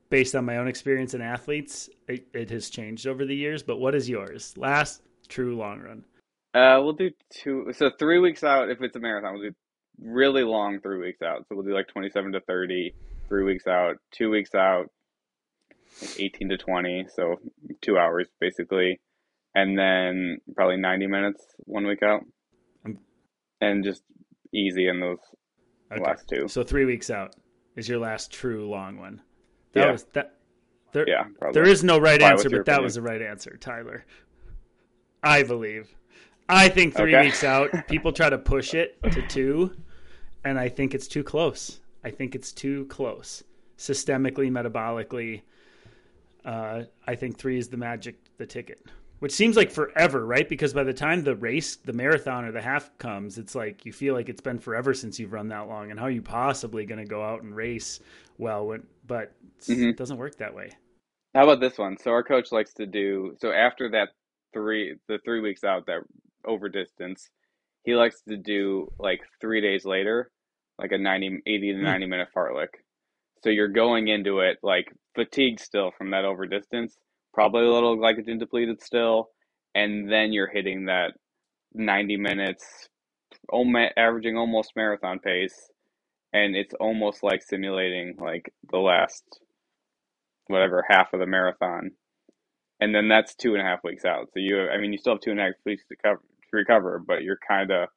[0.09, 1.89] based on my own experience in athletes.
[2.09, 4.55] It, it has changed over the years, but what is yours?
[4.57, 6.05] Last true long run?
[6.53, 7.73] Uh, we'll do two.
[7.73, 9.55] So three weeks out, if it's a marathon, we'll do
[10.03, 11.47] really long three weeks out.
[11.49, 12.93] So we'll do like 27 to 30,
[13.29, 14.91] three weeks out, two weeks out,
[16.01, 17.07] like 18 to 20.
[17.15, 17.37] So
[17.81, 19.01] two hours basically.
[19.55, 22.25] And then probably 90 minutes one week out.
[22.87, 22.99] Mm.
[23.61, 24.03] And just
[24.53, 25.19] easy in those
[25.93, 26.03] okay.
[26.03, 26.49] last two.
[26.49, 27.35] So three weeks out
[27.77, 29.21] is your last true long one.
[29.73, 29.93] That yeah.
[29.93, 30.37] was that.
[30.93, 31.55] There, yeah, probably.
[31.55, 32.83] there is no right answer, but that opinion?
[32.83, 34.05] was the right answer, Tyler.
[35.23, 35.95] I believe.
[36.49, 37.27] I think three okay.
[37.27, 39.77] weeks out, people try to push it to two,
[40.45, 41.79] and I think it's too close.
[42.03, 43.45] I think it's too close.
[43.79, 45.43] Systemically, metabolically,
[46.45, 48.87] uh, I think three is the magic, the ticket,
[49.21, 50.49] which seems like forever, right?
[50.49, 53.93] Because by the time the race, the marathon or the half comes, it's like you
[53.93, 55.91] feel like it's been forever since you've run that long.
[55.91, 58.01] And how are you possibly going to go out and race
[58.39, 58.67] well?
[58.67, 59.33] When, but
[59.63, 59.91] mm-hmm.
[59.91, 60.71] it doesn't work that way.
[61.35, 61.97] How about this one?
[61.99, 64.09] So our coach likes to do so after that
[64.53, 66.01] three the three weeks out that
[66.45, 67.29] over distance,
[67.85, 70.31] he likes to do like three days later,
[70.79, 71.85] like a 90, 80 to hmm.
[71.85, 72.69] 90 minute fartlek.
[73.43, 76.97] So you're going into it like fatigued still from that over distance,
[77.33, 79.31] probably a little glycogen depleted still,
[79.75, 81.13] and then you're hitting that
[81.75, 82.89] 90 minutes,
[83.97, 85.71] averaging almost marathon pace,
[86.33, 89.25] and it's almost like simulating like the last
[90.47, 91.91] whatever half of the marathon
[92.81, 94.29] and then that's two and a half weeks out.
[94.33, 96.57] So you, I mean, you still have two and a half weeks to cover to
[96.57, 97.89] recover, but you're kind of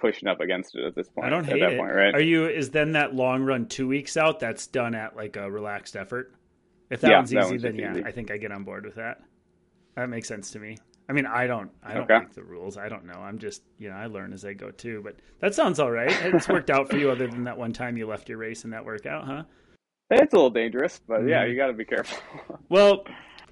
[0.00, 1.26] pushing up against it at this point.
[1.26, 1.78] I don't hate that it.
[1.78, 2.14] Point, right?
[2.14, 2.48] Are you?
[2.48, 4.40] Is then that long run two weeks out?
[4.40, 6.34] That's done at like a relaxed effort.
[6.92, 8.04] If that yeah, one's that easy, one's then yeah, easy.
[8.04, 9.22] I think I get on board with that.
[9.96, 10.76] That makes sense to me.
[11.08, 12.20] I mean, I don't, I don't okay.
[12.20, 12.76] make the rules.
[12.76, 13.14] I don't know.
[13.14, 15.00] I'm just, you know, I learn as I go too.
[15.02, 16.10] But that sounds all right.
[16.22, 18.70] It's worked out for you, other than that one time you left your race in
[18.70, 19.42] that workout, huh?
[20.10, 21.28] It's a little dangerous, but mm-hmm.
[21.28, 22.18] yeah, you got to be careful.
[22.68, 23.06] well,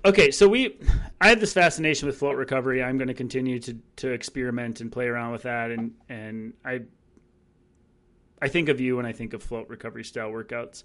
[0.05, 0.79] okay, so we,
[1.19, 2.83] I have this fascination with float recovery.
[2.83, 6.83] I'm going to continue to to experiment and play around with that, and and I,
[8.43, 10.85] I think of you when I think of float recovery style workouts.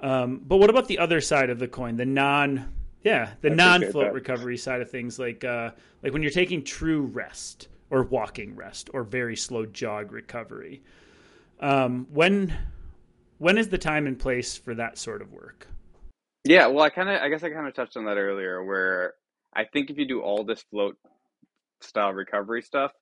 [0.00, 2.72] Um, but what about the other side of the coin, the non,
[3.02, 5.70] yeah, the non float recovery side of things, like uh,
[6.02, 10.82] like when you're taking true rest or walking rest or very slow jog recovery.
[11.60, 12.56] Um, when
[13.38, 15.66] when is the time and place for that sort of work?
[16.44, 19.14] Yeah, well, I kind of, I guess I kind of touched on that earlier, where
[19.54, 20.96] I think if you do all this float
[21.80, 22.92] style recovery stuff,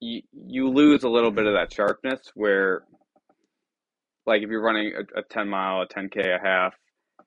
[0.00, 2.20] you you lose a little bit of that sharpness.
[2.34, 2.82] Where,
[4.28, 6.74] like, if you're running a, a ten mile, a ten k, a half,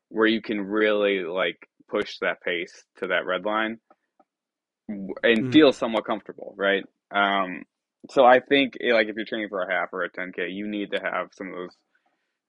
[0.09, 1.57] where you can really like
[1.89, 3.79] push that pace to that red line
[4.87, 5.51] and mm-hmm.
[5.51, 6.83] feel somewhat comfortable, right?
[7.13, 7.63] Um,
[8.09, 10.67] so I think eh, like if you're training for a half or a 10k, you
[10.67, 11.75] need to have some of those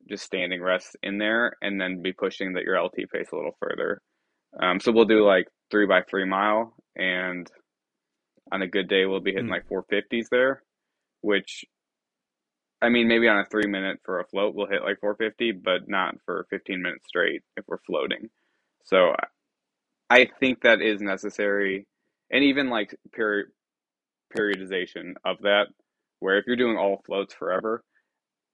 [0.09, 3.57] just standing rests in there, and then be pushing that your LT pace a little
[3.61, 4.01] further.
[4.61, 7.47] Um, so we'll do like three by three mile, and
[8.51, 9.51] on a good day we'll be hitting mm.
[9.51, 10.63] like 450s there,
[11.21, 11.65] which
[12.83, 15.89] I mean maybe on a three minute for a float we'll hit like 450, but
[15.89, 18.31] not for 15 minutes straight if we're floating.
[18.85, 19.15] So
[20.11, 21.87] I think that is necessary,
[22.31, 23.49] and even like period
[24.37, 25.69] periodization of that,
[26.21, 27.85] where if you're doing all floats forever,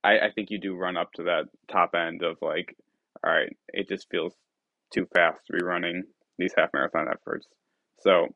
[0.04, 2.76] I, I think you do run up to that top end of like,
[3.24, 4.34] all right, it just feels
[4.92, 6.04] too fast to be running
[6.38, 7.46] these half marathon efforts.
[8.00, 8.28] So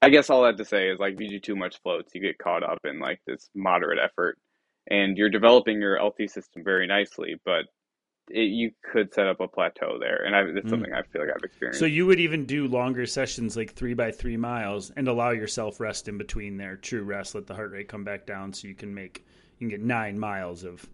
[0.00, 2.20] I guess all that to say is like if you do too much floats, you
[2.20, 4.38] get caught up in like this moderate effort
[4.90, 7.64] and you're developing your LT system very nicely, but
[8.30, 10.70] it, you could set up a plateau there, and I, it's mm.
[10.70, 11.80] something I feel like I've experienced.
[11.80, 15.80] So you would even do longer sessions, like three by three miles, and allow yourself
[15.80, 16.76] rest in between there.
[16.76, 19.24] True rest, let the heart rate come back down, so you can make
[19.58, 20.86] you can get nine miles of,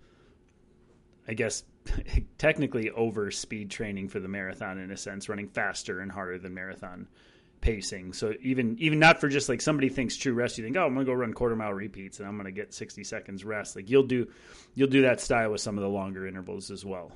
[1.29, 1.65] I guess,
[2.39, 6.55] technically over speed training for the marathon in a sense, running faster and harder than
[6.55, 7.09] marathon
[7.65, 8.12] pacing.
[8.12, 10.93] So even even not for just like somebody thinks true rest, you think, oh, I'm
[10.93, 13.75] gonna go run quarter mile repeats and I'm gonna get 60 seconds rest.
[13.75, 14.27] Like you'll do
[14.75, 17.11] you'll do that style with some of the longer intervals as well.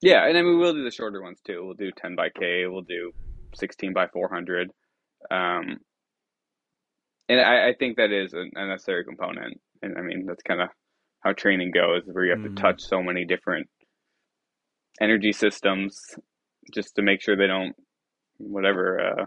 [0.00, 1.64] Yeah, and then we will do the shorter ones too.
[1.64, 2.66] We'll do 10 by K.
[2.66, 3.10] We'll do
[3.56, 4.70] 16 by 400.
[5.30, 5.78] Um,
[7.28, 9.58] and I, I think that is a, a, necessary component.
[9.82, 10.68] And I mean, that's kind of
[11.20, 12.54] how training goes, where you have mm-hmm.
[12.54, 13.66] to touch so many different
[15.00, 15.98] energy systems
[16.74, 17.74] just to make sure they don't
[18.36, 19.24] whatever uh,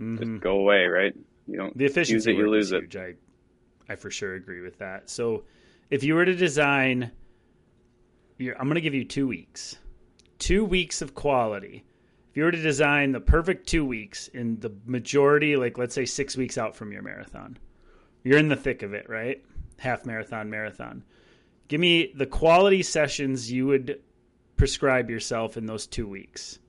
[0.00, 0.16] mm-hmm.
[0.16, 1.14] just go away, right?
[1.46, 2.96] You don't the efficiency it, you lose it.
[2.96, 3.14] I
[3.88, 5.10] I for sure agree with that.
[5.10, 5.44] So
[5.90, 7.10] if you were to design,
[8.38, 9.78] I'm going to give you two weeks,
[10.38, 11.84] two weeks of quality.
[12.30, 16.04] If you were to design the perfect two weeks in the majority, like let's say
[16.04, 17.58] six weeks out from your marathon,
[18.22, 19.44] you're in the thick of it, right?
[19.78, 21.02] Half marathon, marathon.
[21.66, 24.00] Give me the quality sessions you would
[24.56, 26.60] prescribe yourself in those two weeks.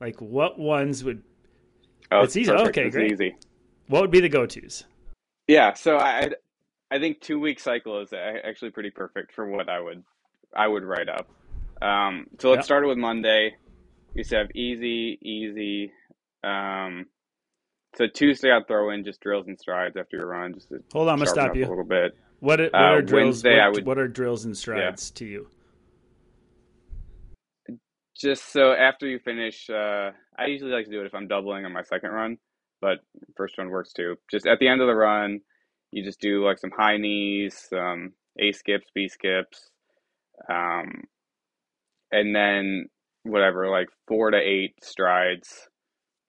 [0.00, 1.22] Like what ones would
[2.12, 2.50] Oh, it's easy.
[2.50, 2.68] Perfect.
[2.68, 3.12] Okay, it's great.
[3.12, 3.36] Easy.
[3.88, 4.84] What would be the go tos?
[5.46, 6.30] Yeah, so I
[6.90, 10.02] I think two week cycle is actually pretty perfect for what I would
[10.54, 11.28] I would write up.
[11.82, 12.64] Um, so let's yep.
[12.64, 13.56] start with Monday.
[14.14, 15.92] You said have easy, easy.
[16.42, 17.06] Um,
[17.96, 20.54] so Tuesday I'd throw in just drills and strides after your run.
[20.54, 22.16] Just hold on, I'm gonna stop you a little bit.
[22.40, 23.12] What, what are uh, drills?
[23.12, 25.18] Wednesday, what, I would, what are drills and strides yeah.
[25.18, 25.48] to you?
[28.20, 31.64] Just so after you finish, uh, I usually like to do it if I'm doubling
[31.64, 32.36] on my second run,
[32.80, 32.98] but
[33.36, 34.16] first one works too.
[34.30, 35.40] Just at the end of the run,
[35.90, 39.70] you just do like some high knees, some A skips, B skips,
[40.50, 41.04] um,
[42.12, 42.86] and then
[43.22, 45.68] whatever, like four to eight strides.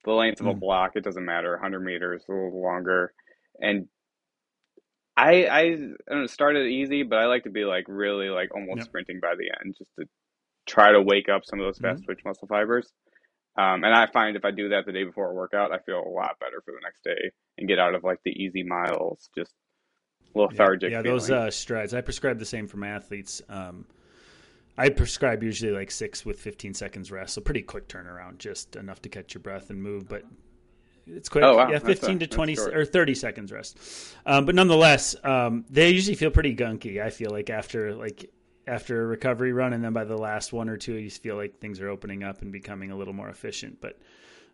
[0.03, 0.59] The length of a hmm.
[0.59, 3.13] block, it doesn't matter, 100 meters, a little longer.
[3.59, 3.87] And
[5.15, 5.69] I, I, I
[6.09, 8.85] don't know, started easy, but I like to be like really like almost yep.
[8.85, 10.05] sprinting by the end just to
[10.65, 12.05] try to wake up some of those fast mm-hmm.
[12.05, 12.91] twitch muscle fibers.
[13.57, 15.99] Um, and I find if I do that the day before a workout, I feel
[15.99, 19.29] a lot better for the next day and get out of like the easy miles,
[19.35, 19.53] just
[20.33, 20.91] lethargic.
[20.91, 21.93] Yeah, yeah those uh, strides.
[21.93, 23.41] I prescribe the same for my athletes.
[23.49, 23.85] Um,
[24.77, 29.01] I prescribe usually like six with 15 seconds rest, so pretty quick turnaround, just enough
[29.01, 30.07] to catch your breath and move.
[30.07, 30.23] But
[31.05, 31.43] it's quick.
[31.43, 31.69] Oh, wow.
[31.69, 33.77] Yeah, 15 a, to 20 or 30 seconds rest.
[34.25, 37.03] Um, but nonetheless, um, they usually feel pretty gunky.
[37.03, 38.29] I feel like after like
[38.67, 41.59] after a recovery run, and then by the last one or two, you feel like
[41.59, 43.79] things are opening up and becoming a little more efficient.
[43.81, 43.99] But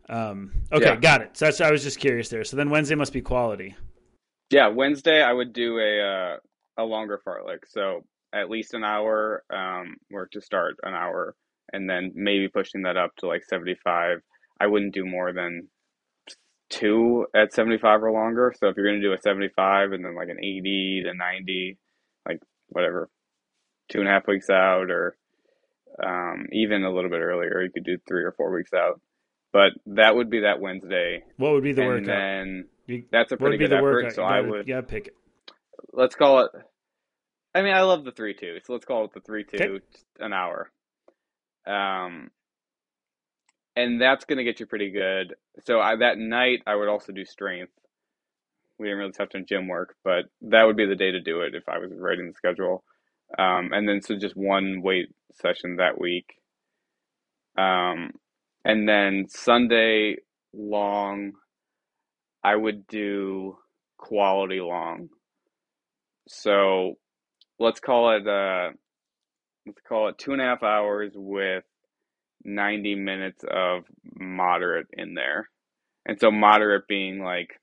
[0.10, 0.96] um, okay, yeah.
[0.96, 1.38] got it.
[1.38, 2.44] So that's I was just curious there.
[2.44, 3.76] So then Wednesday must be quality.
[4.50, 6.38] Yeah, Wednesday I would do a uh,
[6.78, 11.36] a longer fartlek, so at least an hour, um, or to start an hour,
[11.74, 14.20] and then maybe pushing that up to like seventy five.
[14.60, 15.68] I wouldn't do more than
[16.70, 18.54] two at 75 or longer.
[18.58, 21.78] So if you're going to do a 75 and then like an 80 to 90,
[22.28, 22.40] like
[22.70, 23.10] whatever,
[23.90, 25.16] two and a half weeks out, or
[26.04, 27.62] um, even a little bit earlier.
[27.62, 29.00] You could do three or four weeks out.
[29.54, 31.24] But that would be that Wednesday.
[31.38, 32.06] What would be the and workout?
[32.06, 34.04] then You- that's a pretty good the effort.
[34.04, 34.14] workout?
[34.14, 35.16] So I would yeah, pick it.
[35.94, 36.52] let's call it.
[37.56, 39.86] I mean, I love the three two, so let's call it the three two, Okay.
[40.20, 40.70] an hour.
[41.66, 42.30] Um,
[43.76, 45.36] and that's gonna get you pretty good.
[45.66, 47.72] So I, that night, I would also do strength.
[48.78, 51.42] We didn't really touch on gym work, but that would be the day to do
[51.42, 52.84] it if I was writing the schedule.
[53.38, 56.36] Um, and then so just one weight session that week.
[57.58, 58.12] Um,
[58.64, 60.18] and then Sunday
[60.54, 61.34] long,
[62.44, 63.58] I would do
[63.98, 65.10] quality long.
[66.28, 66.96] So
[67.60, 68.70] let's call it uh
[69.66, 71.64] let's call it two and a half hours with
[72.44, 73.84] 90 minutes of
[74.16, 75.50] moderate in there.
[76.06, 77.60] And so moderate being like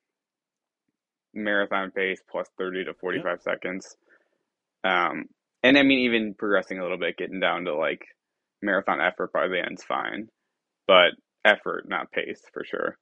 [1.34, 3.96] marathon pace plus 30 to 45 seconds.
[4.84, 5.26] Um
[5.64, 8.02] and I mean even progressing a little bit getting down to like
[8.62, 10.28] marathon effort by the end's fine.
[10.86, 11.12] But
[11.44, 12.96] effort, not pace for sure.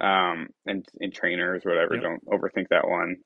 [0.00, 2.02] Um and and trainers whatever, Yep.
[2.02, 3.16] don't overthink that one.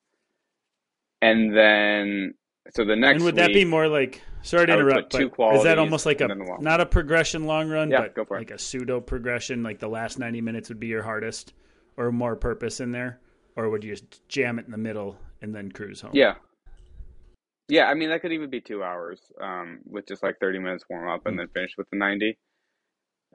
[1.20, 2.34] And then
[2.74, 4.22] so the next and would that be more like?
[4.42, 6.38] Sorry to I would put interrupt, two but is that almost like a and then
[6.40, 8.40] the long not a progression long run, Yeah, but for it.
[8.40, 9.62] like a pseudo progression?
[9.62, 11.54] Like the last ninety minutes would be your hardest,
[11.96, 13.20] or more purpose in there,
[13.56, 16.10] or would you just jam it in the middle and then cruise home?
[16.14, 16.34] Yeah.
[17.68, 20.84] Yeah, I mean that could even be two hours, um, with just like thirty minutes
[20.88, 21.38] warm up and Mm.
[21.42, 22.38] then finish with the ninety.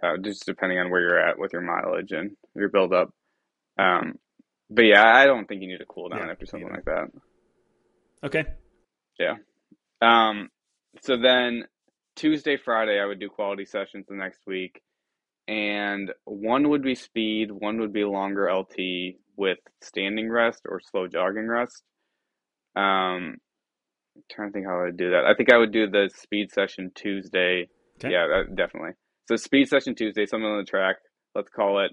[0.02, 3.14] Uh, just depending on where you're at with your mileage and your build up.
[3.78, 4.20] Um,
[4.70, 6.76] but yeah, I don't think you need to cool down Yeah, after something either.
[6.76, 7.08] like that.
[8.24, 8.46] Okay.
[9.20, 9.36] Yeah.
[10.02, 10.50] Um,
[11.02, 11.66] so then
[12.16, 14.82] Tuesday, Friday, I would do quality sessions the next week,
[15.48, 21.08] and one would be speed, one would be longer LT with standing rest or slow
[21.08, 21.84] jogging rest.
[22.76, 23.38] Um,
[24.16, 25.26] I'm trying to think how I would do that.
[25.26, 27.68] I think I would do the speed session Tuesday.
[27.98, 28.12] Okay.
[28.14, 28.92] Yeah, that, definitely.
[29.28, 30.98] So speed session Tuesday, something on the track.
[31.36, 31.92] Let's call it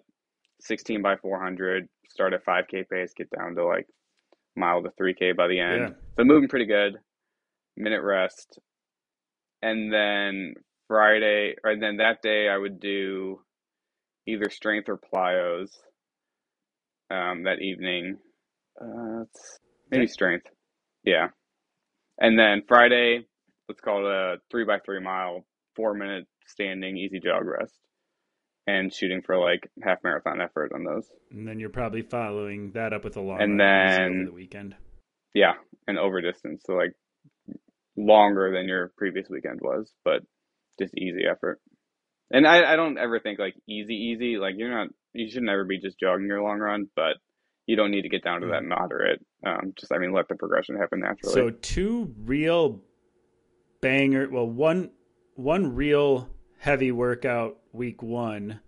[0.62, 1.88] 16 by 400.
[2.10, 3.86] Start at 5K pace, get down to like
[4.56, 5.80] mile to 3K by the end.
[5.80, 5.88] Yeah.
[6.18, 6.96] So moving pretty good.
[7.76, 8.58] Minute rest,
[9.62, 10.54] and then
[10.88, 13.40] Friday, or then that day I would do
[14.26, 15.68] either strength or plyos.
[17.10, 18.18] Um, that evening,
[18.80, 19.24] uh,
[19.90, 20.06] maybe Okay.
[20.08, 20.46] strength,
[21.04, 21.28] yeah.
[22.20, 23.26] And then Friday,
[23.68, 25.44] let's call it a three by three mile,
[25.74, 27.74] four minute standing easy jog rest,
[28.66, 31.08] and shooting for like half marathon effort on those.
[31.30, 34.74] And then you're probably following that up with a long And then- the weekend.
[35.32, 35.52] Yeah,
[35.86, 36.92] and over distance, so like
[37.96, 40.22] longer than your previous weekend was, but
[40.80, 41.60] just easy effort.
[42.32, 44.36] And I, I don't ever think like easy, easy.
[44.38, 47.14] Like you're not, you should never be just jogging your long run, but
[47.70, 49.24] you don't need to get down to that moderate.
[49.46, 51.32] Um, just I mean, let the progression happen naturally.
[51.32, 52.80] So two real
[53.80, 54.28] banger.
[54.28, 54.90] Well, one
[55.36, 58.58] one real heavy workout week one,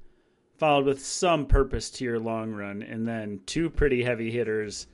[0.57, 4.87] followed with some purpose to your long run, and then two pretty heavy hitters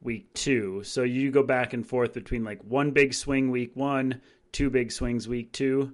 [0.00, 0.82] week two.
[0.82, 4.90] So you go back and forth between like one big swing week one, two big
[4.90, 5.92] swings week two,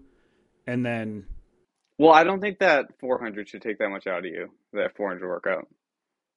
[0.67, 1.27] and then
[1.99, 4.49] well, I don't think that 400 should take that much out of you.
[4.73, 5.69] That 400 workout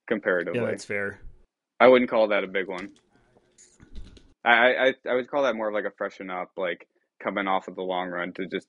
[0.08, 0.60] comparatively.
[0.60, 1.20] yeah, that's fair.
[1.80, 2.90] I wouldn't call that a big one.
[4.44, 6.86] I, I I would call that more of like a freshen up, like
[7.22, 8.66] coming off of the long run to just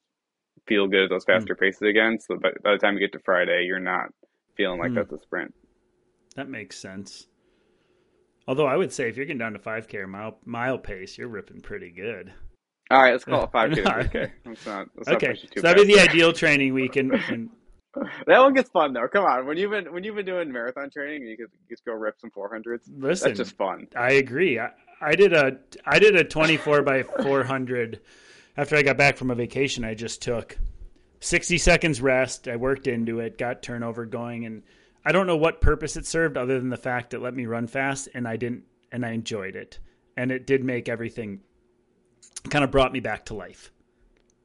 [0.68, 2.20] feel good at those faster paces again.
[2.20, 4.10] So by, by the time you get to Friday, you're not
[4.56, 4.96] feeling like Mm.
[4.96, 5.54] that's a sprint.
[6.36, 7.28] That makes sense.
[8.48, 11.28] Although I would say if you're getting down to five k mile mile pace, you're
[11.28, 12.32] ripping pretty good.
[12.92, 13.82] All right, let's call it five k.
[13.82, 13.92] No.
[13.92, 14.88] Okay, let's not.
[14.96, 17.50] Let's Okay, too so that'd be the ideal training week, and
[18.28, 19.08] That one gets fun though.
[19.08, 21.94] Come on, when you've been when you've been doing marathon training, you could just go
[21.94, 22.82] rip some 400s.
[22.98, 23.88] listen, That's just fun.
[23.96, 24.60] I agree.
[24.60, 24.72] I,
[25.02, 28.00] I did a I did a 24 by 400
[28.58, 30.58] after I got back from a vacation I just took.
[31.20, 32.48] 60 seconds rest.
[32.48, 34.64] I worked into it, got turnover going, and
[35.06, 37.68] I don't know what purpose it served other than the fact it let me run
[37.68, 39.80] fast, and I didn't, and I enjoyed it,
[40.18, 41.40] and it did make everything
[42.50, 43.72] kind of brought me back to life.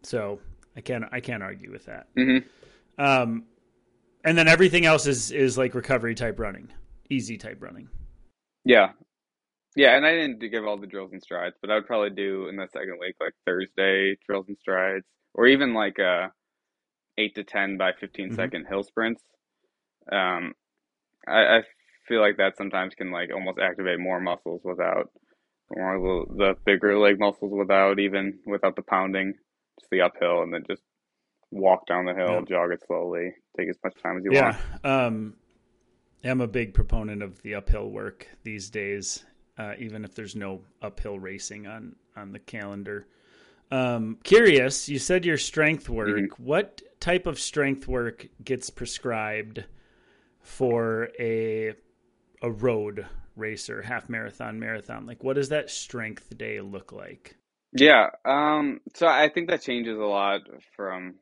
[0.02, 0.38] So
[0.76, 2.06] I can't I can't argue with that.
[2.14, 2.44] Mhm.
[2.98, 3.44] Um,
[4.24, 6.72] and then everything else is is like recovery type running,
[7.08, 7.88] easy type running.
[8.64, 8.92] Yeah.
[9.76, 12.48] Yeah, and I didn't give all the drills and strides, but I would probably do
[12.48, 16.28] in the second week like Thursday drills and strides, or even like uh
[17.16, 18.36] eight to ten by 15 Mhm.
[18.36, 19.22] second hill sprints.
[20.10, 20.54] Um,
[21.26, 21.62] I, I
[22.08, 25.10] feel like that sometimes can like almost activate more muscles without
[25.70, 29.34] more the, the bigger leg muscles without even without the pounding,
[29.78, 30.82] just the uphill, and then just
[31.50, 32.44] walk down the hill, Yeah.
[32.48, 34.58] jog it slowly, take as much time as you yeah want.
[34.84, 35.34] um
[36.24, 39.24] i'm a big proponent of the uphill work these days
[39.58, 43.06] uh, even if there's no uphill racing on on the calendar
[43.70, 46.28] um curious you said your strength work Mhm.
[46.38, 49.64] what type of strength work gets prescribed
[50.40, 51.74] for a
[52.42, 55.06] a road racer, half marathon, marathon?
[55.06, 57.36] Like, what does that strength day look like?
[57.72, 60.40] Yeah, um, so I think that changes a lot
[60.74, 61.16] from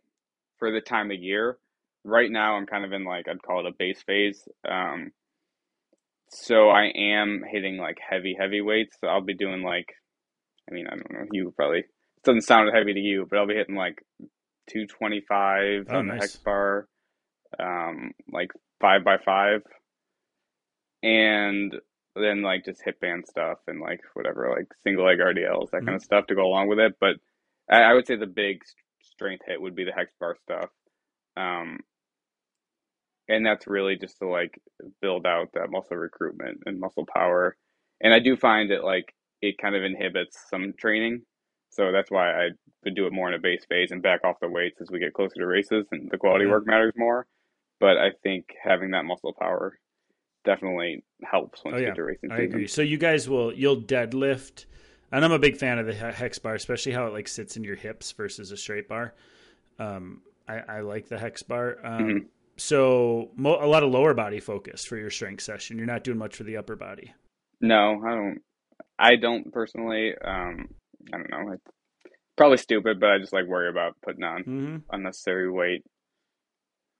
[0.58, 1.58] for the time of year.
[2.04, 4.46] Right now, I'm kind of in like I'd call it a base phase.
[4.68, 5.12] Um,
[6.30, 8.96] so I am hitting like heavy, heavy weights.
[9.00, 9.92] So I'll be doing like,
[10.70, 11.86] I mean, I don't know, you probably it
[12.24, 14.02] doesn't sound heavy to you, but I'll be hitting like
[14.70, 16.88] 225 Oh, on the hex bar,
[17.58, 18.50] um, like
[18.80, 19.62] five by five,
[21.02, 21.74] and
[22.16, 25.96] then like just hip band stuff and like whatever, like single leg RDLs, that kind
[25.96, 26.94] of stuff to go along with it.
[27.00, 27.16] But
[27.70, 28.60] I, I would say the big
[29.16, 30.70] strength hit would be the hex bar stuff.
[31.36, 31.80] Um,
[33.28, 34.58] and that's really just to like
[35.02, 37.56] build out that muscle recruitment and muscle power.
[38.00, 41.22] And I do find that like it kind of inhibits some training.
[41.70, 42.48] So that's why I
[42.84, 44.98] would do it more in a base phase and back off the weights as we
[45.00, 46.52] get closer to races and the quality Yeah.
[46.52, 47.26] work matters more.
[47.80, 49.78] But I think having that muscle power
[50.44, 52.50] definitely helps once Oh, you get to racing I season.
[52.50, 52.66] agree.
[52.68, 54.66] So you guys will you'll deadlift,
[55.12, 57.64] and I'm a big fan of the hex bar, especially how it like sits in
[57.64, 59.14] your hips versus a straight bar.
[59.78, 61.84] Um, I, I like the hex bar.
[61.84, 62.28] Um, Mhm.
[62.58, 65.76] So mo- a lot of lower body focus for your strength session.
[65.76, 67.12] You're not doing much for the upper body.
[67.60, 68.40] No, I don't.
[68.98, 70.14] I don't personally.
[70.16, 70.68] Um,
[71.12, 71.52] I don't know.
[71.52, 71.64] It's
[72.36, 75.84] probably stupid, but I just like worry about putting on hmm unnecessary weight,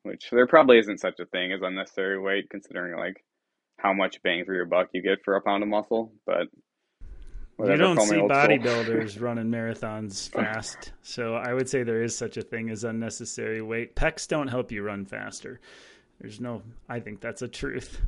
[0.02, 3.24] which there probably isn't such a thing as unnecessary weight, considering like
[3.78, 6.12] how much bang for your buck you get for a pound of muscle.
[6.26, 6.46] But
[7.58, 10.92] You don't see bodybuilders running marathons fast.
[11.02, 13.96] So I would say there is such a thing as unnecessary weight.
[13.96, 15.60] Pecs don't help you run faster.
[16.20, 18.00] There's no, I think that's a truth.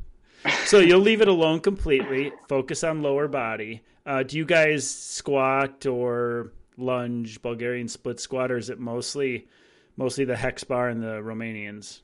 [0.67, 2.33] So you'll leave it alone completely.
[2.49, 3.83] Focus on lower body.
[4.07, 9.49] Uh, do you guys squat or lunge, Bulgarian split squat, or is it mostly
[9.97, 12.01] mostly the hex bar and the Romanians?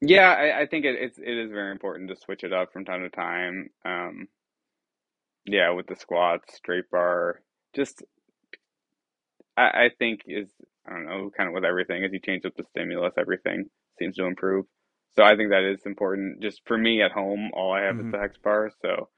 [0.00, 2.84] Yeah, I, I think it, it's it is very important to switch it up from
[2.84, 3.70] time to time.
[3.84, 4.28] Um,
[5.46, 7.40] yeah, with the squats, straight bar,
[7.74, 8.02] just
[9.56, 10.48] I, I think is
[10.86, 13.66] I don't know, kind of with everything as you change up the stimulus, everything
[13.98, 14.66] seems to improve.
[15.16, 16.42] So I think that is important.
[16.42, 18.06] Just for me at home, all I have Mhm.
[18.06, 19.08] is the hex bar, so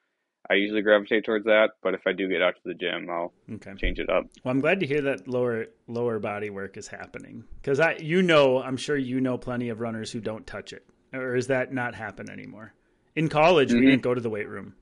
[0.49, 1.71] I usually gravitate towards that.
[1.83, 3.75] But if I do get out to the gym, I'll Okay.
[3.77, 4.27] change it up.
[4.45, 8.23] Well, I'm glad to hear that lower lower body work is happening because I, you
[8.23, 11.73] know, I'm sure you know plenty of runners who don't touch it, or is that
[11.73, 12.75] not happen anymore?
[13.17, 13.87] In college, we Mhm.
[13.87, 14.75] didn't go to the weight room.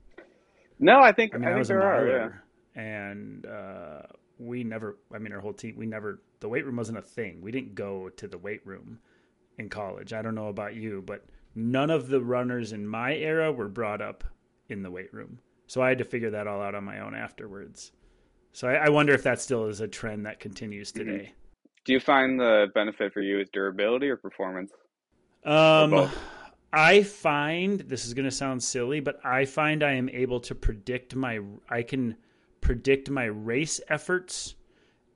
[0.79, 2.07] No, I think I mean, I, I, think was there are.
[2.07, 2.81] Yeah.
[2.81, 4.01] and uh,
[4.39, 4.97] we never.
[5.13, 6.21] I mean, our whole team, we never.
[6.39, 7.41] The weight room wasn't a thing.
[7.41, 8.99] We didn't go to the weight room
[9.57, 10.13] in college.
[10.13, 14.01] I don't know about you, but none of the runners in my era were brought
[14.01, 14.23] up
[14.69, 15.39] in the weight room.
[15.67, 17.91] So I had to figure that all out on my own afterwards.
[18.53, 20.95] So I, I wonder if that still is a trend that continues Mhm.
[20.95, 21.33] today.
[21.85, 24.71] Do you find the benefit for you is durability or performance?
[25.43, 26.17] Um, both?
[26.73, 30.55] I find this is going to sound silly, but I find I am able to
[30.55, 31.39] predict my.
[31.69, 32.17] I can
[32.61, 34.55] predict my race efforts,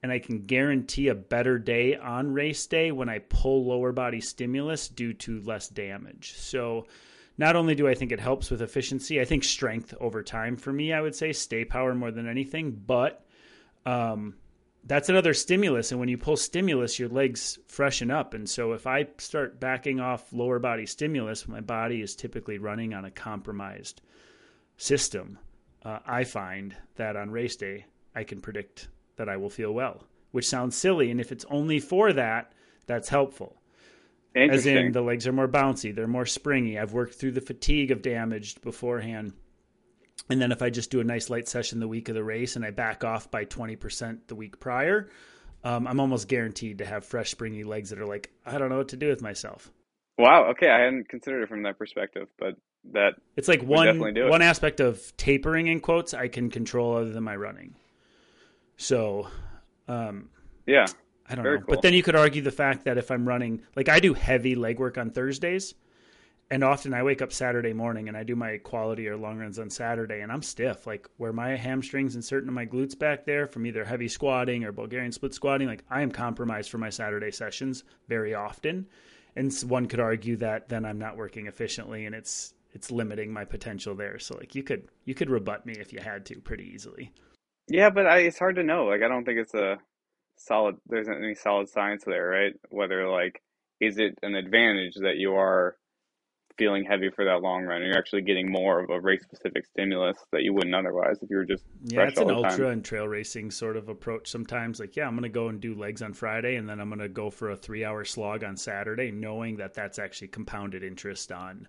[0.02, 4.22] and I can guarantee a better day on race day when I pull lower body
[4.22, 6.34] stimulus due to less damage.
[6.38, 6.86] So.
[7.38, 10.74] Not only do I think it helps with efficiency, I think strength over time for
[10.74, 13.26] me, I would say stay power more than anything, but
[13.86, 14.36] um,
[14.84, 15.91] that's another stimulus.
[15.91, 18.34] And when you pull stimulus, your legs freshen up.
[18.34, 22.93] And so if I start backing off lower body stimulus, my body is typically running
[22.93, 24.01] on a compromised
[24.77, 25.38] system.
[25.84, 30.03] Uh, I find that on race day, I can predict that I will feel well,
[30.32, 31.11] which sounds silly.
[31.11, 32.53] And if it's only for that,
[32.88, 33.61] that's helpful.
[34.36, 36.77] As in, the legs are more bouncy, they're more springy.
[36.77, 39.34] I've worked through the fatigue of damage beforehand.
[40.30, 42.55] And then if I just do a nice light session the week of the race
[42.55, 45.09] and I back off by 20% the week prior,
[45.63, 48.77] um, I'm almost guaranteed to have fresh, springy legs that are like, I don't know
[48.77, 49.71] what to do with myself.
[50.17, 50.45] Wow.
[50.51, 52.55] Okay, I hadn't considered it from that perspective, but
[52.93, 54.30] that It's like one definitely do it.
[54.30, 57.75] one aspect of tapering in quotes I can control other than my running.
[58.77, 59.27] So,
[59.88, 60.30] um,
[60.65, 60.86] yeah,
[61.27, 61.57] I don't know.
[61.57, 61.65] cool.
[61.67, 64.55] But then you could argue the fact that if I'm running, like I do heavy
[64.55, 65.73] leg work on Thursdays,
[66.52, 69.60] and often I wake up Saturday morning and I do my quality or long runs
[69.60, 70.88] on Saturday, and I'm stiff.
[70.88, 74.64] Like where my hamstrings and certain of my glutes back there from either heavy squatting
[74.64, 78.88] or Bulgarian split squatting, like I am compromised for my Saturday sessions very often.
[79.36, 83.45] And one could argue that then I'm not working efficiently, and it's it's limiting my
[83.45, 84.20] potential there.
[84.20, 87.12] So like you could you could rebut me if you had to pretty easily.
[87.68, 88.86] yeah, but I, it's hard to know.
[88.86, 89.78] Like, I don't think it's a
[90.38, 90.78] solid.
[90.88, 92.54] There's any solid science there, right?
[92.70, 93.41] Whether like,
[93.80, 95.76] is it an advantage that you are
[96.60, 100.18] feeling heavy for that long run, you're actually getting more of a race specific stimulus
[100.32, 102.45] that you wouldn't otherwise if you were just Yeah, it's an the time.
[102.45, 104.80] ultra and trail racing sort of approach sometimes.
[104.80, 106.99] Like, yeah, I'm going to go and do legs on Friday, and then I'm going
[106.99, 111.32] to go for a three hour slog on Saturday, knowing that that's actually compounded interest
[111.32, 111.68] on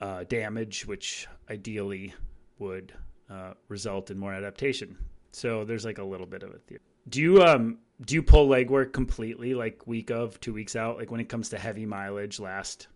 [0.00, 2.14] uh, damage, which ideally
[2.58, 2.92] would
[3.30, 4.96] uh, result in more adaptation.
[5.32, 6.82] So there's like a little bit of a theory.
[7.08, 10.98] Do you um do you pull leg work completely, like week of, two weeks out,
[10.98, 12.88] like when it comes to heavy mileage, last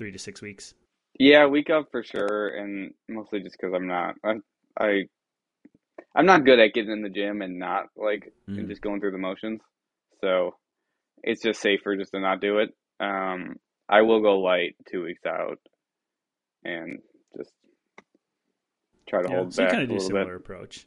[0.00, 0.72] three to six weeks?
[1.18, 4.36] Yeah, week of for sure, and mostly just because I'm not I
[4.78, 5.02] I
[6.14, 8.58] I'm not good at getting in the gym and not like Mm.
[8.60, 9.60] and just going through the motions.
[10.22, 10.56] So
[11.22, 12.70] it's just safer just to not do it.
[12.98, 13.56] Um,
[13.90, 15.58] I will go light two weeks out
[16.64, 16.98] and
[17.36, 17.50] just
[19.06, 20.36] try to Yeah, hold so you back kind a of do little similar bit.
[20.36, 20.86] approach,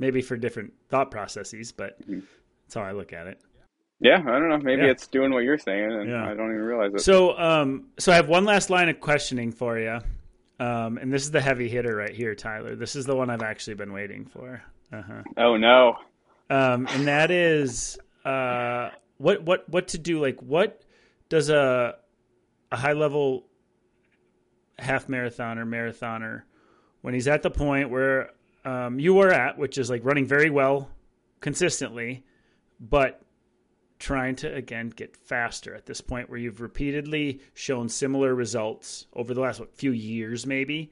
[0.00, 2.26] maybe for different thought processes, but Mhm.
[2.64, 3.40] that's how I look at it.
[4.00, 4.58] Yeah, I don't know.
[4.58, 4.90] Maybe Yeah.
[4.90, 6.24] it's doing what you're saying, and Yeah.
[6.28, 7.00] I don't even realize it.
[7.00, 9.98] So, um, so I have one last line of questioning for you,
[10.60, 12.76] um, and this is the heavy hitter right here, Tyler.
[12.76, 14.62] This is the one I've actually been waiting for.
[14.92, 15.22] Uh-huh.
[15.38, 15.96] oh no.
[16.48, 20.20] Um, and that is uh, what what what to do?
[20.20, 20.82] Like, what
[21.28, 21.96] does a
[22.70, 23.46] a high level
[24.78, 26.42] half marathoner marathoner
[27.00, 28.30] when he's at the point where
[28.64, 30.90] um, you are at, which is like running very well
[31.40, 32.24] consistently,
[32.78, 33.20] but
[33.98, 39.34] trying to again get faster at this point where you've repeatedly shown similar results over
[39.34, 40.90] the last what, few years maybe?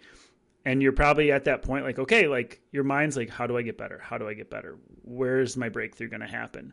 [0.65, 3.63] And you're probably at that point like okay like your mind's like how do i
[3.63, 3.99] get better?
[3.99, 4.79] How do i get better?
[5.03, 6.73] Where's my breakthrough going to happen?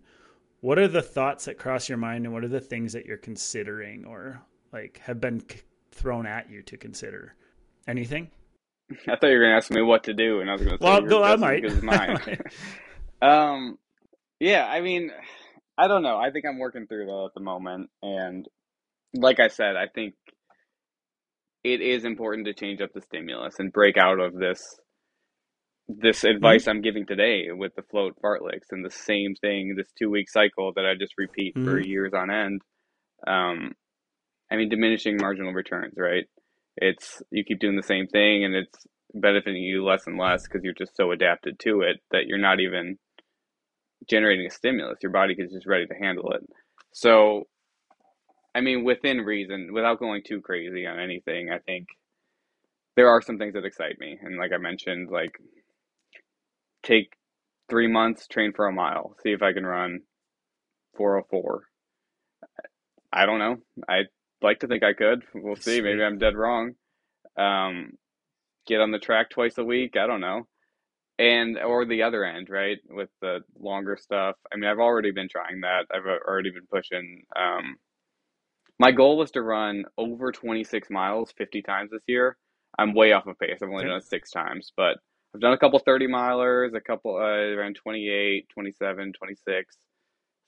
[0.61, 3.17] What are the thoughts that cross your mind and what are the things that you're
[3.17, 5.61] considering or like have been c-
[5.91, 7.35] thrown at you to consider?
[7.87, 8.29] Anything?
[9.07, 10.83] I thought you were gonna ask me what to do, and I was gonna say
[10.83, 11.65] well go i might.
[11.65, 12.19] as mine.
[13.21, 13.77] um,
[14.39, 15.11] yeah, I mean,
[15.77, 16.17] I don't know.
[16.17, 18.47] I think I'm working through that at the moment, and
[19.15, 20.15] like I said, I think
[21.63, 24.79] it is important to change up the stimulus and break out of this
[25.89, 30.09] this advice I'm giving today with the float fartleks and the same thing, this two
[30.09, 31.85] week cycle that I just repeat for Mhm.
[31.85, 32.61] years on end.
[33.27, 33.73] Um,
[34.51, 36.25] I mean, diminishing marginal returns, right?
[36.77, 40.63] It's you keep doing the same thing, and it's benefiting you less and less because
[40.63, 42.97] you're just so adapted to it that you're not even
[44.09, 44.99] generating a stimulus.
[45.01, 46.41] Your body is just ready to handle it.
[46.93, 47.47] So,
[48.53, 51.87] I mean, within reason, without going too crazy on anything, I think
[52.95, 54.17] there are some things that excite me.
[54.21, 55.39] And like I mentioned, like
[56.83, 57.13] take
[57.69, 60.01] three months, train for a mile, see if I can run
[60.97, 61.63] 404.
[63.13, 63.57] I don't know.
[63.87, 64.07] I'd
[64.41, 65.23] like to think I could.
[65.33, 65.81] We'll see.
[65.81, 66.73] Maybe I'm dead wrong.
[67.37, 67.93] Um,
[68.67, 69.95] get on the track twice a week.
[69.97, 70.47] I don't know.
[71.21, 74.37] And or the other end, right, with the longer stuff.
[74.53, 75.87] I mean, I've already been trying that.
[75.93, 77.23] I've already been pushing.
[77.39, 77.77] Um,
[78.79, 82.37] my goal was to run over 26 miles 50 times this year.
[82.79, 83.59] I'm way off of pace.
[83.63, 83.87] I've only Okay.
[83.87, 84.97] done it six times, but
[85.35, 87.21] I've done a couple 30 milers, a couple uh,
[87.55, 89.77] around 28, 27, 26.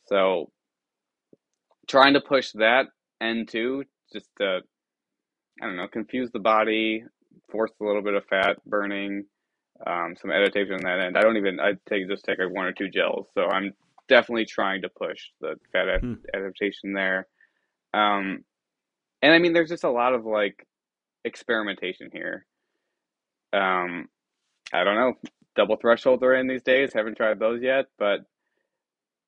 [0.07, 0.51] So
[1.87, 2.87] trying to push that
[3.21, 4.61] end too, just to,
[5.61, 7.03] I don't know, confuse the body,
[7.51, 9.25] force a little bit of fat burning,
[9.87, 11.17] um, some adaptation on that end.
[11.17, 13.27] I don't even, I take just take like one or two gels.
[13.33, 13.73] So I'm
[14.09, 16.15] definitely trying to push the fat Hmm.
[16.35, 17.27] adaptation there.
[17.93, 18.43] Um,
[19.21, 20.67] and I mean, there's just a lot of like
[21.25, 22.45] experimentation here.
[23.53, 24.09] Um,
[24.73, 25.13] I don't know.
[25.55, 26.93] Double thresholds are in these days.
[26.93, 28.21] Haven't tried those yet, but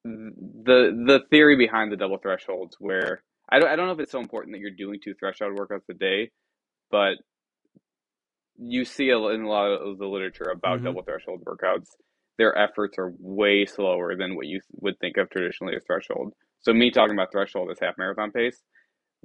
[0.04, 4.12] the the theory behind the double thresholds, where I don't, I don't know if it's
[4.12, 6.32] so important that you're doing two threshold workouts a day,
[6.92, 7.16] but
[8.60, 10.84] you see in a lot of the literature about Mhm.
[10.84, 11.90] double threshold workouts,
[12.38, 16.34] their efforts are way slower than what you would think of traditionally as threshold.
[16.62, 18.62] So me talking about threshold as half marathon pace,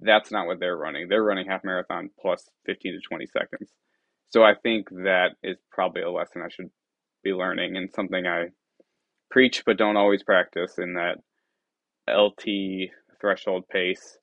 [0.01, 1.09] that's not what they're running.
[1.09, 3.71] They're running half marathon plus 15 to 20 seconds.
[4.31, 6.71] So I think that is probably a lesson I should
[7.25, 8.49] be learning and something I
[9.31, 11.19] preach but don't always practice in that
[12.09, 14.19] LT threshold pace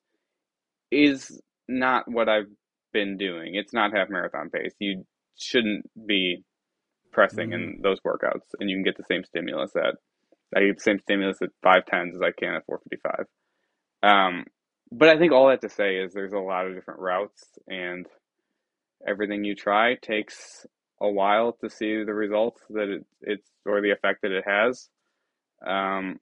[0.92, 2.48] is not what I've
[2.98, 3.54] been doing.
[3.54, 4.74] It's not half marathon pace.
[4.80, 5.04] You
[5.38, 6.44] shouldn't be
[7.12, 9.94] pressing in those workouts and you can get the same stimulus at
[10.56, 13.26] I get the same stimulus at five tens as I can at four fifty five.
[14.02, 14.44] Um
[14.90, 18.06] but I think all that to say is there's a lot of different routes and
[19.06, 20.66] everything you try takes
[21.00, 24.88] a while to see the results that it, it's or the effect that it has.
[25.66, 26.18] Um,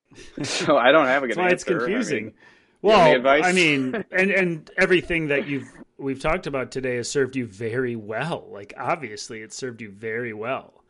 [0.42, 1.76] so I don't have a good That's why it's answer.
[1.76, 2.24] I confusing.
[2.24, 3.26] mean, have any well?
[3.26, 7.96] I mean, and and everything that you've we've talked about today has served you very
[7.96, 8.46] well.
[8.50, 10.84] Like obviously, it served you very well.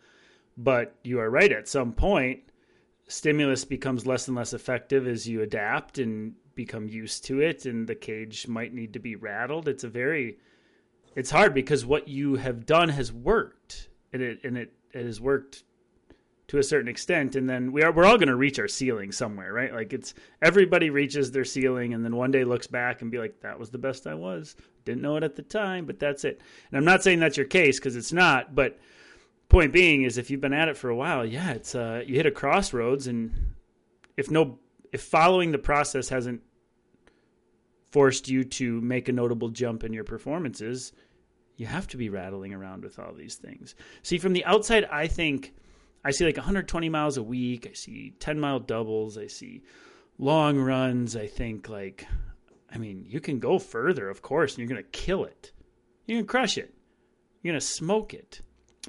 [0.57, 1.51] But you are right.
[1.51, 2.43] At some point,
[3.09, 7.87] stimulus becomes less and less effective as you adapt and become used to it, and
[7.87, 9.69] the cage might need to be rattled.
[9.69, 10.39] It's a very
[11.17, 15.21] it's hard because what you have done has worked, and it and it, it has
[15.21, 15.65] worked
[16.51, 19.13] to a certain extent and then we are we're all going to reach our ceiling
[19.13, 19.73] somewhere right?
[19.73, 23.41] Like it's everybody reaches their ceiling and then one day looks back and be like
[23.43, 24.57] that was the best i was.
[24.85, 26.41] Didn't know it at the time but that's it.
[26.69, 28.81] And i'm not saying that's your case because it's not but
[29.49, 32.17] point being is if you've been at it for a while yeah it's uh you
[32.17, 33.55] hit a crossroads and
[34.17, 34.59] if no
[34.91, 36.41] if following the process hasn't
[37.93, 40.93] forced you to make a notable jump in your performances
[41.59, 43.77] you have to be rattling around with all these things.
[44.03, 45.53] See from the outside i think
[46.05, 47.67] I see like 120 miles a week.
[47.69, 49.19] I see 10 mile doubles.
[49.19, 49.63] I see
[50.19, 51.17] long runs.
[51.17, 52.07] I think like,
[52.73, 55.53] I mean, you can go further, of course, and you're going to kill it.
[56.07, 56.75] You're going to crush it.
[57.43, 58.41] You're going to smoke it.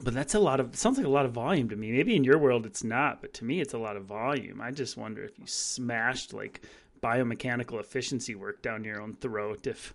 [0.02, 1.92] But that's a lot of, sounds like a lot of volume to me.
[1.92, 4.62] Maybe in your world it's not, but to me it's a lot of volume.
[4.62, 6.62] I just wonder if you smashed like
[7.04, 9.94] biomechanical efficiency work down your own throat, if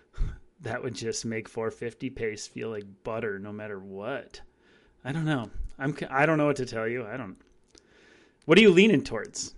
[0.60, 4.40] that would just make 450 pace feel like butter no matter what.
[5.04, 5.50] I don't know.
[5.78, 7.06] I'm I don't know what to tell you.
[7.06, 7.36] I don't.
[8.44, 9.54] What are you leaning towards?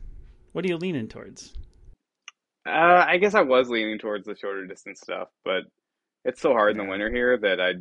[0.52, 1.54] What are you leaning towards?
[2.66, 5.64] Uh, I guess I was leaning towards the shorter distance stuff, but
[6.24, 7.72] it's so hard in the winter here that I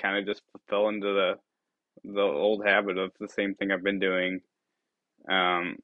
[0.00, 1.34] kind of just fell into the
[2.04, 4.40] the old habit of the same thing I've been doing,
[5.30, 5.76] um,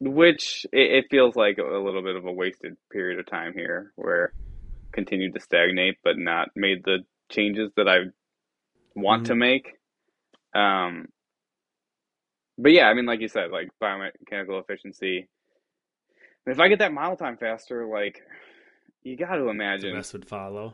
[0.00, 3.92] which it, it feels like a little bit of a wasted period of time here,
[3.96, 4.32] where
[4.92, 6.98] continued to stagnate but not made the
[7.30, 7.98] changes that I
[8.94, 9.32] want mm-hmm.
[9.32, 9.74] to make.
[10.54, 11.06] Um,
[12.58, 15.28] but yeah, I mean, like you said, like biomechanical efficiency.
[16.46, 18.20] If I get that mile time faster, like
[19.02, 20.72] you got to imagine the rest would follow.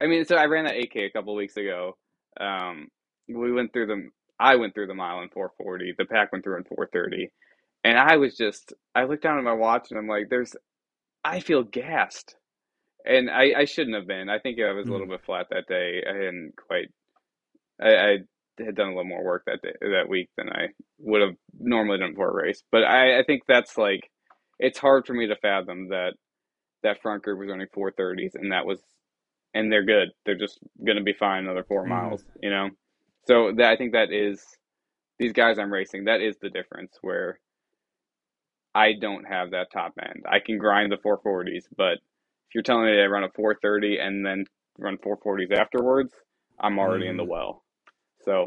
[0.00, 1.96] I mean, so I ran that 8K a couple weeks ago.
[2.40, 2.88] Um,
[3.28, 4.08] we went through the,
[4.38, 5.94] I went through the mile in 440.
[5.98, 7.30] The pack went through in 430,
[7.84, 10.54] and I was just, I looked down at my watch and I'm like, there's,
[11.24, 12.36] I feel gassed,
[13.04, 14.28] and I, I shouldn't have been.
[14.28, 15.10] I think I was a little mm.
[15.10, 16.02] bit flat that day.
[16.08, 16.88] I hadn't quite,
[17.80, 18.18] I, I
[18.64, 21.98] had done a little more work that day, that week than I would have normally
[21.98, 22.62] done for a race.
[22.70, 24.10] But I, I think that's like
[24.58, 26.14] it's hard for me to fathom that
[26.82, 28.80] that front group was running 430s and that was
[29.54, 30.08] and they're good.
[30.24, 31.88] They're just going to be fine another 4 mm.
[31.88, 32.68] miles, you know.
[33.26, 34.44] So that I think that is
[35.18, 36.04] these guys I'm racing.
[36.04, 37.40] That is the difference where
[38.74, 40.24] I don't have that top end.
[40.30, 44.24] I can grind the 440s, but if you're telling me I run a 430 and
[44.24, 44.44] then
[44.78, 46.12] run 440s afterwards,
[46.60, 47.10] I'm already mm.
[47.10, 47.28] in the mm.
[47.28, 47.64] well.
[48.28, 48.46] So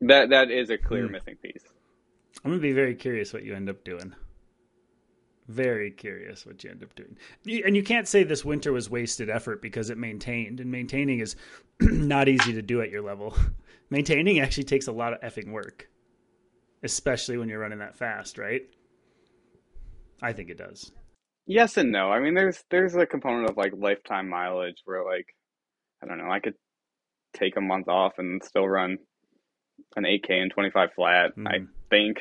[0.00, 1.12] that that is a clear hmm.
[1.12, 1.62] missing piece.
[2.44, 4.12] I'm gonna be very curious what you end up doing.
[5.46, 7.16] Very curious what you end up doing.
[7.64, 11.36] And you can't say this winter was wasted effort because it maintained, and maintaining is
[11.80, 13.36] not easy to do at your level.
[13.90, 15.88] Maintaining actually takes a lot of effing work,
[16.84, 18.62] especially when you're running that fast, right?
[20.22, 20.92] I think it does.
[21.46, 22.10] Yes and no.
[22.10, 25.26] I mean, there's there's a component of like lifetime mileage where like
[26.02, 26.54] I don't know, I could
[27.34, 28.98] take a month off and still run
[29.96, 31.36] an 8K and 25 flat.
[31.36, 31.48] Mm.
[31.48, 32.20] I think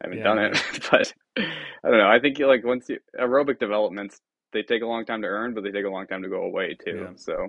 [0.00, 0.24] I haven't yeah.
[0.24, 0.58] done it,
[0.90, 2.08] but I don't know.
[2.08, 4.20] I think you like once you aerobic developments,
[4.52, 6.42] they take a long time to earn, but they take a long time to go
[6.42, 7.06] away too.
[7.08, 7.12] Yeah.
[7.16, 7.48] So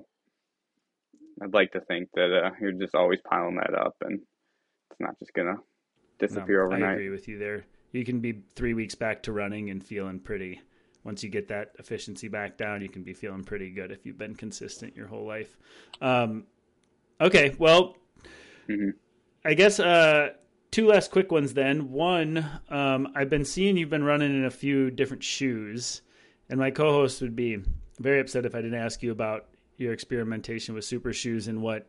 [1.42, 4.20] I'd like to think that uh, you're just always piling that up, and
[4.92, 5.56] it's not just gonna
[6.20, 6.90] disappear no, overnight.
[6.90, 7.66] I agree with you there.
[7.92, 10.62] You can be three weeks back to running and feeling pretty.
[11.04, 14.18] Once you get that efficiency back down, you can be feeling pretty good if you've
[14.18, 15.56] been consistent your whole life.
[16.02, 16.46] Um,
[17.22, 17.96] okay, well,
[18.68, 18.90] mm-hmm.
[19.46, 20.30] I guess uh,
[20.72, 21.92] two last quick ones then.
[21.92, 26.02] One, um, I've been seeing you've been running in a few different shoes,
[26.50, 27.60] and my co-host would be
[28.00, 29.46] very upset if I didn't ask you about
[29.78, 31.88] your experimentation with super shoes and what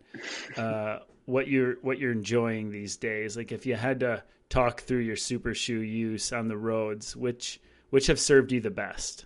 [0.59, 3.39] uh, what you're what you're enjoying these days.
[3.39, 7.59] Like if you had to talk through your super shoe use on the roads, which
[7.89, 9.25] which have served you the best?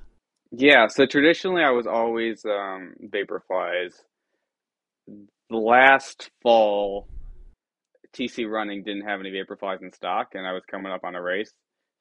[0.52, 3.94] Yeah, so traditionally I was always um, Vaporflys.
[5.50, 7.08] Last fall,
[8.14, 11.22] TC Running didn't have any Vaporflys in stock, and I was coming up on a
[11.22, 11.52] race,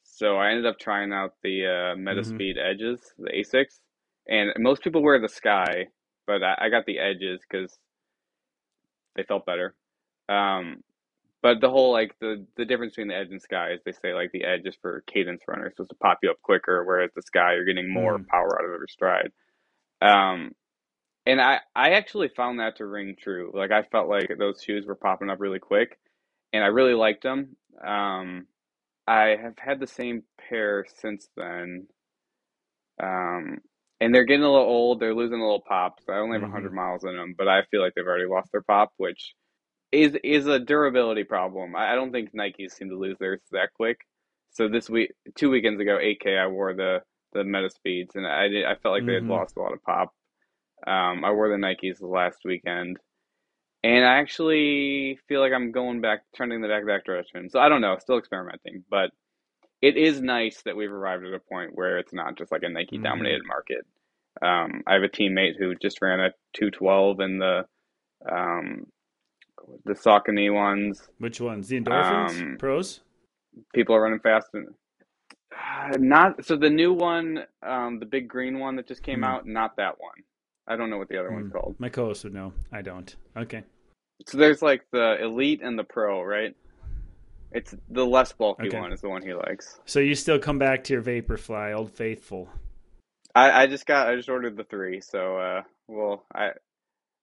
[0.03, 2.71] so I ended up trying out the uh, Metaspeed mm-hmm.
[2.71, 3.79] Edges, the Asics,
[4.27, 5.87] and most people wear the Sky,
[6.25, 7.77] but I, I got the Edges because
[9.15, 9.75] they felt better.
[10.27, 10.83] Um,
[11.41, 14.13] but the whole like the the difference between the Edge and Sky is they say
[14.13, 17.21] like the Edge is for cadence runners, so to pop you up quicker, whereas the
[17.21, 18.27] Sky you're getting more mm.
[18.27, 19.31] power out of every stride.
[20.01, 20.51] Um,
[21.25, 23.51] and I, I actually found that to ring true.
[23.53, 25.99] Like I felt like those shoes were popping up really quick,
[26.53, 27.55] and I really liked them.
[27.85, 28.47] Um,
[29.07, 31.87] I have had the same pair since then,
[33.01, 33.59] um,
[33.99, 34.99] and they're getting a little old.
[34.99, 35.99] They're losing a little pop.
[36.05, 36.53] So I only have mm-hmm.
[36.53, 39.33] 100 miles in them, but I feel like they've already lost their pop, which
[39.91, 41.75] is is a durability problem.
[41.75, 43.99] I, I don't think Nikes seem to lose theirs that quick.
[44.51, 47.01] So this week, two weekends ago, 8K, I wore the
[47.33, 49.07] the Metaspeeds, and I did, I felt like mm-hmm.
[49.07, 49.31] they had mm-hmm.
[49.31, 50.13] lost a lot of pop.
[50.87, 52.97] Um, I wore the Nikes last weekend,
[53.83, 57.49] and I actually feel like I'm going back, turning the back back direction.
[57.49, 59.11] So I don't know, still experimenting, but
[59.81, 62.69] it is nice that we've arrived at a point where it's not just like a
[62.69, 62.99] Nike Mm-hmm.
[62.99, 63.85] dominated market.
[64.41, 67.65] Um, I have a teammate who just ran a 212 in the
[68.29, 68.85] um,
[69.85, 71.01] the Saucony ones.
[71.19, 71.67] Which ones?
[71.69, 72.45] The endorphins?
[72.47, 73.01] Um, Pros?
[73.73, 74.67] People are running fast and
[75.55, 79.23] uh, not so the new one, um, the big green one that just came Hmm.
[79.23, 80.23] out, not that one.
[80.69, 81.57] I don't know what the other one's Hmm.
[81.57, 81.75] called.
[81.79, 82.53] My co-host would know.
[82.71, 83.13] I don't.
[83.35, 83.63] Okay.
[84.27, 86.55] So there's like the elite and the pro, right?
[87.51, 88.77] It's the less bulky Okay.
[88.77, 89.79] one is the one he likes.
[89.85, 92.47] So you still come back to your Vaporfly, Old Faithful.
[93.33, 96.51] I, I just got I just ordered the three, so uh well I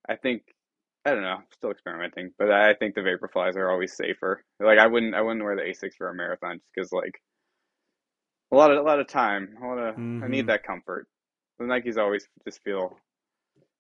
[0.09, 0.43] I think
[1.05, 4.43] I don't know, still experimenting, but I think the Vaporflys are always safer.
[4.59, 7.21] Like I wouldn't I wouldn't wear the Asics for a marathon just because like
[8.53, 9.57] a lot of a lot of time.
[9.63, 10.31] I want to I Mhm.
[10.31, 11.07] need that comfort.
[11.59, 12.99] The Nikes always just feel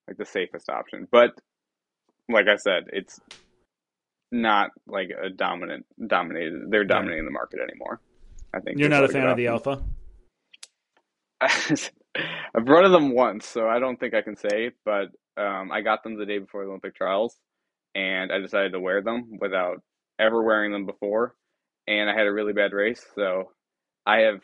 [0.08, 1.30] like the safest option, but
[2.28, 3.20] like I said, it's
[4.32, 6.70] not like a dominant dominated.
[6.70, 8.00] They're dominating the market anymore.
[8.54, 9.48] I think You're not a fan of the.
[9.48, 9.82] Alpha?
[11.40, 16.02] I've run them once, so I don't think I can say, but um, I got
[16.02, 17.36] them the day before the Olympic trials,
[17.94, 19.82] and I decided to wear them without
[20.18, 21.34] ever wearing them before,
[21.86, 23.50] and I had a really bad race, so
[24.06, 24.40] I have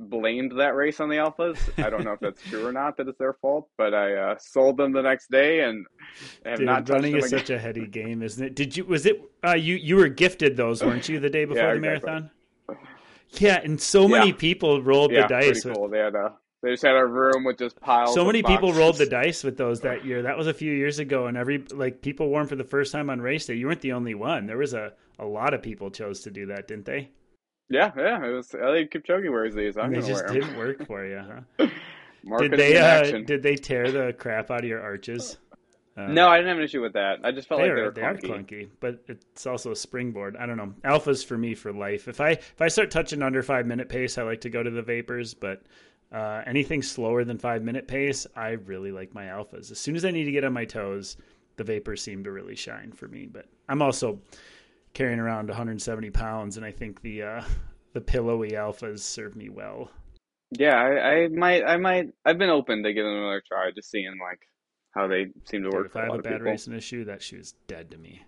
[0.00, 1.58] blamed that race on the Alphas.
[1.82, 4.36] I don't know if that's true or not that it's their fault, but I uh,
[4.38, 5.86] sold them the next day and
[6.44, 7.38] have Dude, not running is again.
[7.38, 8.54] such a heady game, isn't it?
[8.56, 8.84] Did you?
[8.84, 9.22] Was it?
[9.46, 12.08] Uh, you you were gifted those, weren't you, the day before Yeah, the exactly.
[12.10, 12.30] marathon?
[13.38, 14.36] Yeah, and so many Yeah.
[14.36, 15.62] people rolled yeah, the dice.
[15.64, 18.14] pretty with- They had a they just had a room with just piles.
[18.14, 20.22] So many people rolled the dice with those that year.
[20.22, 22.90] That was a few years ago, and every like people wore them for the first
[22.90, 23.54] time on race day.
[23.54, 24.46] You weren't the only one.
[24.46, 27.10] There was a a lot of people chose to do that, didn't they?
[27.68, 28.24] Yeah, yeah.
[28.24, 29.76] It was Eliud Kipchoge wears these.
[29.76, 31.22] I'm they just didn't work for you,
[31.58, 31.66] huh?
[32.38, 35.36] Did they uh, did they tear the crap out of your arches?
[35.96, 37.20] Uh, No, I didn't have an issue with that.
[37.22, 38.46] I just felt they like they are were they are clunky.
[38.64, 40.36] clunky, but it's also a springboard.
[40.36, 40.72] I don't know.
[40.84, 42.08] Alphas for me for life.
[42.08, 44.70] If I if I start touching under five minute pace, I like to go to
[44.70, 45.34] the vapors.
[45.34, 45.62] But
[46.12, 49.70] uh, anything slower than five minute pace, I really like my alphas.
[49.70, 51.16] As soon as I need to get on my toes,
[51.56, 53.26] the vapors seem to really shine for me.
[53.26, 54.18] But I'm also
[54.94, 57.42] carrying around 170 pounds, and I think the uh,
[57.92, 59.90] the pillowy alphas serve me well.
[60.50, 62.10] Yeah, I, I might, I might.
[62.24, 64.40] I've been open to giving them another try, just seeing like
[64.92, 66.46] how they seem to Dude, work if I a have lot a bad people.
[66.46, 68.22] race in a shoe, is dead to me.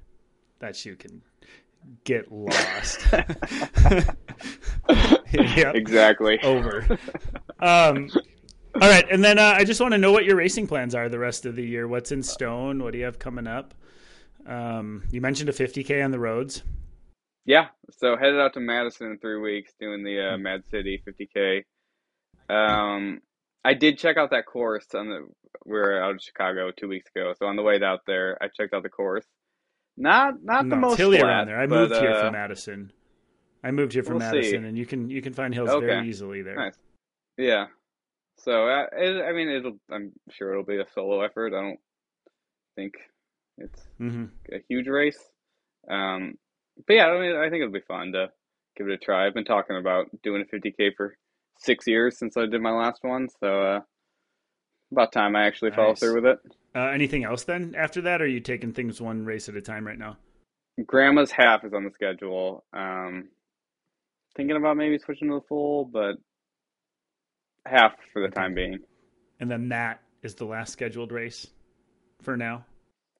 [0.58, 1.22] That shoe can
[2.04, 3.06] get lost.
[5.32, 5.74] yep.
[5.74, 6.40] Exactly.
[6.42, 6.98] Over.
[7.60, 8.10] Um,
[8.80, 11.08] all right, and then uh, I just want to know what your racing plans are
[11.08, 11.88] the rest of the year.
[11.88, 12.82] What's in stone?
[12.82, 13.74] What do you have coming up?
[14.46, 16.62] Um, you mentioned a 50k on the roads.
[17.44, 21.62] Yeah, so headed out to Madison in three weeks, doing the uh, Mad City 50k.
[22.48, 23.20] Um,
[23.64, 25.26] I did check out that course on the.
[25.64, 28.48] We were out of Chicago two weeks ago, so on the way out there, I
[28.48, 29.24] checked out the course.
[29.96, 31.58] Not not the most hilly flat, around there.
[31.58, 32.92] I but, moved here uh, from Madison.
[33.64, 34.36] I moved here from we'll see.
[34.36, 35.86] Madison, and you can you can find hills Okay.
[35.86, 36.56] very easily there.
[36.56, 36.78] Nice.
[37.36, 37.66] Yeah.
[38.38, 39.78] So uh, it, I mean, it'll.
[39.90, 41.54] I'm sure it'll be a solo effort.
[41.54, 41.80] I don't
[42.76, 42.94] think
[43.58, 45.18] it's hmm a huge race.
[45.90, 46.34] Um,
[46.86, 48.28] but yeah, I mean, I think it'll be fun to
[48.76, 49.26] give it a try.
[49.26, 51.16] I've been talking about doing a 50k for
[51.58, 53.80] six years since I did my last one, so uh,
[54.92, 56.38] about time I actually follow through with it.
[56.74, 58.20] Uh, anything else then after that?
[58.20, 60.18] Or are you taking things one race at a time right now?
[60.84, 62.64] Grandma's half is on the schedule.
[62.74, 63.30] Um,
[64.36, 66.16] thinking about maybe switching to the full, but
[67.64, 68.78] half for the time being.
[69.40, 71.46] And then that is the last scheduled race
[72.20, 72.64] for now.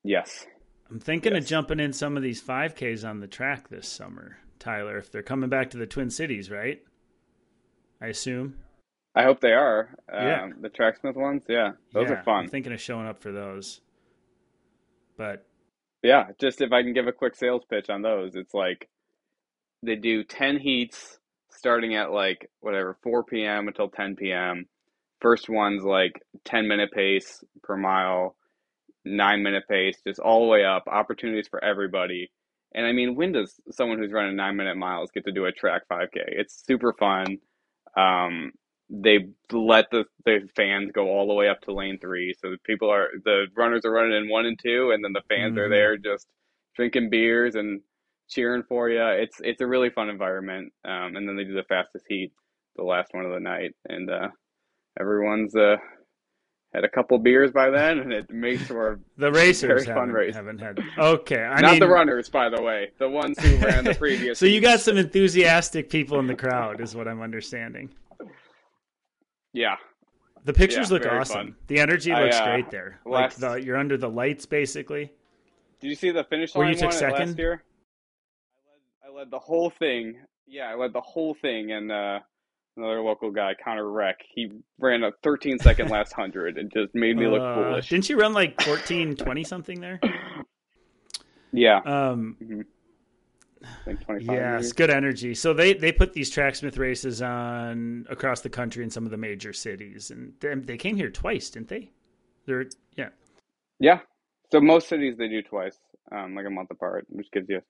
[0.06, 0.46] Yes.
[0.88, 4.96] I'm thinking of jumping in some of these 5Ks on the track this summer, Tyler,
[4.98, 6.80] if they're coming back to the Twin Cities, right?
[8.00, 8.56] I assume.
[9.16, 9.96] I hope they are.
[10.12, 10.48] Um, Yeah.
[10.60, 12.44] The Tracksmith ones, yeah, those Yeah, are fun.
[12.44, 13.80] I'm thinking of showing up for those.
[15.16, 15.44] But
[16.02, 18.88] Yeah, just if I can give a quick sales pitch on those, it's like
[19.82, 21.18] they do 10 heats
[21.50, 23.66] starting at like whatever 4 p.m.
[23.66, 24.66] until 10 p.m.
[25.20, 28.36] First one's like 10 minute pace per mile,
[29.06, 32.30] 9 minute pace, just all the way up, opportunities for everybody.
[32.74, 35.52] And I mean, when does someone who's running 9 minute miles get to do a
[35.52, 36.08] track 5K?
[36.28, 37.38] It's super fun.
[37.96, 38.52] Um,
[38.90, 42.34] they let the, the fans go all the way up to lane three.
[42.40, 45.22] So the people are, the runners are running in one and two, and then the
[45.28, 45.70] fans are Mhm.
[45.70, 46.26] there just
[46.76, 47.80] drinking beers and
[48.28, 49.02] cheering for you.
[49.04, 50.72] It's, it's a really fun environment.
[50.84, 52.32] Um, and then they do the fastest heat,
[52.76, 53.74] the last one of the night.
[53.88, 54.28] And, uh,
[55.00, 55.76] everyone's, uh,
[56.76, 60.14] had a couple beers by then, and it makes for the racers Very fun haven't,
[60.14, 60.34] race.
[60.34, 60.78] haven't had.
[60.98, 64.38] Okay, I not mean, the runners, by the way, the ones who ran the previous.
[64.38, 67.88] so you got some enthusiastic people in the crowd, is what I'm understanding.
[69.54, 69.76] yeah,
[70.44, 71.34] The pictures Yeah, look awesome.
[71.34, 71.56] fun.
[71.68, 73.00] The energy I, looks uh, great there.
[73.06, 75.10] last- Like the, you're under the lights, basically.
[75.80, 76.64] Did you see the finish line?
[76.66, 77.28] Where you took second?
[77.28, 77.62] last year?
[79.04, 80.18] I led, I led the whole thing.
[80.46, 82.20] Yeah, I led the whole thing, and uh,
[82.76, 87.16] another local guy, Connor Reck, he ran a 13 second last hundred and just made
[87.16, 87.88] me look Uh, foolish.
[87.88, 90.00] Didn't you run like 14, 20 something there?
[91.52, 92.36] Yeah, Um,
[93.64, 94.36] I think 25.
[94.36, 95.34] yeah, it's good energy.
[95.34, 99.16] So they they put these tracksmith races on across the country in some of the
[99.16, 101.90] major cities, and they, they came here twice, didn't they?
[102.44, 102.66] They're
[102.96, 103.08] yeah.
[103.78, 104.00] Yeah.
[104.52, 105.78] So most cities they do twice,
[106.12, 107.60] um, like a month apart, which gives you.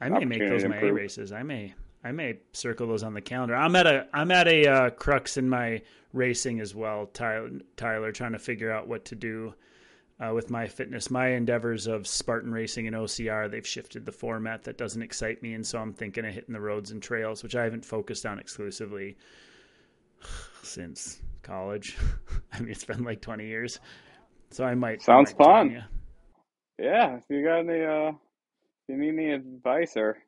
[0.00, 1.32] I may make those my A races.
[1.32, 1.74] I may
[2.04, 3.56] I may circle those on the calendar.
[3.56, 5.80] I'm at a I'm at a uh, crux in my
[6.12, 9.54] racing as well, Tyler, Tyler, trying to figure out what to do
[10.20, 11.10] uh, with my fitness.
[11.10, 15.54] My endeavors of Spartan racing and OCR, they've shifted the format that doesn't excite me,
[15.54, 18.38] and so I'm thinking of hitting the roads and trails, which I haven't focused on
[18.38, 19.16] exclusively
[20.62, 21.96] since college.
[22.52, 23.80] I mean, it's been like 20 years,
[24.50, 25.00] so I might.
[25.00, 25.84] I Sounds might fun.
[26.78, 30.18] Yeah, if you got any, uh, if you need any advice or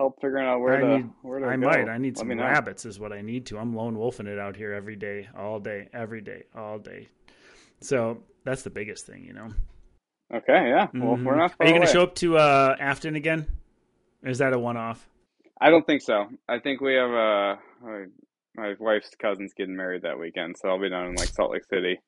[0.00, 1.88] help figuring out where I to need, where to I go, might.
[1.90, 3.58] I need let some rabbits, is what I need to.
[3.58, 7.08] I'm lone wolfing it out here every day, all day, every day, all day.
[7.82, 9.48] So that's the biggest thing, you know.
[10.32, 10.86] Okay, yeah.
[10.94, 11.24] Well, Mhm.
[11.24, 11.54] we're not.
[11.60, 13.46] Are you going to show up to uh, Afton again?
[14.24, 15.06] Or is that a one-off?
[15.60, 16.28] I don't think so.
[16.48, 17.56] I think we have uh,
[18.56, 21.64] my, wife's cousin's getting married that weekend, so I'll be down in like Salt Lake
[21.68, 22.00] City,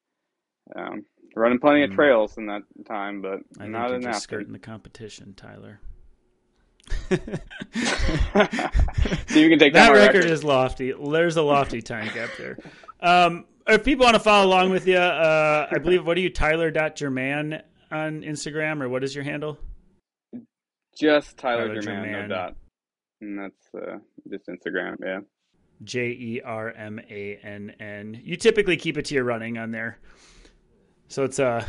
[0.76, 1.04] um,
[1.36, 1.94] running plenty of Mm.
[1.94, 4.20] trails in that time, but I think not you're in just Afton.
[4.22, 5.80] skirting the competition, Tyler.
[9.28, 10.24] So you can take that record, record.
[10.24, 10.92] is lofty.
[10.92, 12.58] There's a lofty time gap there.
[13.00, 16.30] Um, if people want to follow along with you, uh, I believe what are you,
[16.30, 19.58] Tyler.Jermann on Instagram, or what is your handle?
[20.98, 22.28] Just Tyler, Tyler Jermann, Jermann.
[22.28, 22.56] no dot.
[23.20, 23.98] And that's uh,
[24.28, 25.20] just Instagram, yeah.
[25.84, 28.20] J E R M A N N.
[28.22, 29.98] You typically keep it to your running on there,
[31.08, 31.66] so it's a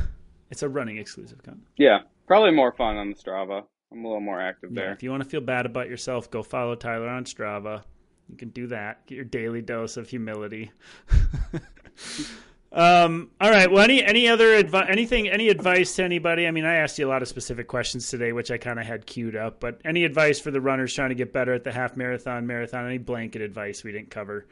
[0.51, 1.65] it's a running exclusive content.
[1.77, 3.63] Yeah, probably more fun on the Strava.
[3.93, 4.91] I'm a little more active Yeah, there.
[4.91, 7.83] if you want to feel bad about yourself, go follow Tyler on Strava.
[8.29, 9.05] You can do that.
[9.05, 10.71] Get your daily dose of humility.
[12.71, 13.69] um, all right.
[13.69, 14.87] Well, any any other advice?
[14.89, 15.29] Anything?
[15.29, 16.47] Any advice to anybody?
[16.47, 18.85] I mean, I asked you a lot of specific questions today, which I kind of
[18.85, 19.59] had queued up.
[19.59, 22.85] But any advice for the runners trying to get better at the half marathon, marathon?
[22.87, 24.47] Any blanket advice we didn't cover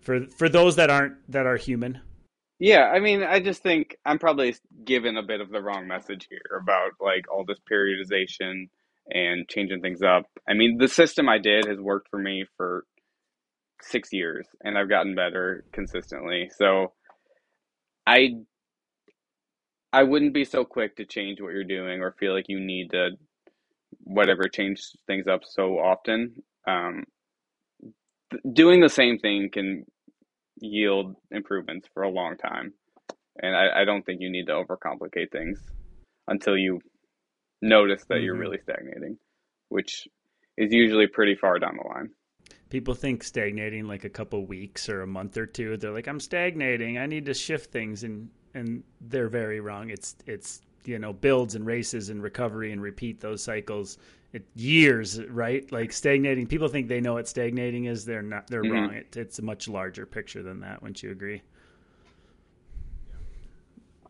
[0.00, 2.00] for for those that aren't that are human?
[2.58, 4.54] Yeah, I mean, I just think I'm probably
[4.84, 8.68] given a bit of the wrong message here about like all this periodization
[9.10, 10.26] and changing things up.
[10.48, 12.86] I mean, the system I did has worked for me for
[13.82, 16.50] six years, and I've gotten better consistently.
[16.56, 16.92] So
[18.06, 18.36] I
[19.92, 22.90] I wouldn't be so quick to change what you're doing or feel like you need
[22.92, 23.10] to
[24.04, 26.42] whatever change things up so often.
[26.66, 27.04] Um,
[28.52, 29.84] doing the same thing can
[30.60, 32.72] yield improvements for a long time.
[33.42, 35.60] And I, I don't think you need to overcomplicate things
[36.28, 36.80] until you
[37.62, 38.40] notice that you're Mhm.
[38.40, 39.18] really stagnating,
[39.68, 40.08] which
[40.56, 42.10] is usually pretty far down the line.
[42.70, 45.76] People think stagnating like a couple weeks or a month or two.
[45.76, 46.98] They're like, I'm stagnating.
[46.98, 49.90] I need to shift things, and and they're very wrong.
[49.90, 53.98] It's it's you know builds and races and recovery and repeat those cycles.
[54.34, 55.70] It years, right?
[55.72, 56.46] Like stagnating.
[56.48, 58.04] People think they know what stagnating is.
[58.04, 58.48] They're not.
[58.48, 58.72] They're Mhm.
[58.72, 58.92] wrong.
[58.92, 60.82] It, it's a much larger picture than that.
[60.82, 61.40] Wouldn't you agree?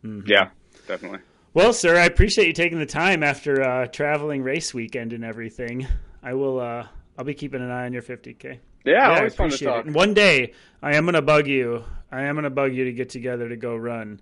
[0.05, 0.27] Mhm.
[0.27, 0.49] Yeah,
[0.87, 1.21] definitely.
[1.53, 5.87] Well, sir, I appreciate you taking the time after uh, traveling race weekend and everything.
[6.23, 6.59] I will.
[6.59, 6.87] Uh,
[7.17, 8.59] I'll be keeping an eye on your 50k.
[8.85, 9.81] Yeah, I always fun to appreciate talk.
[9.81, 9.87] it.
[9.87, 10.53] And one day,
[10.83, 11.85] I am gonna bug you.
[12.11, 14.21] I am gonna bug you to get together to go run.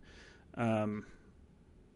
[0.57, 1.05] Um,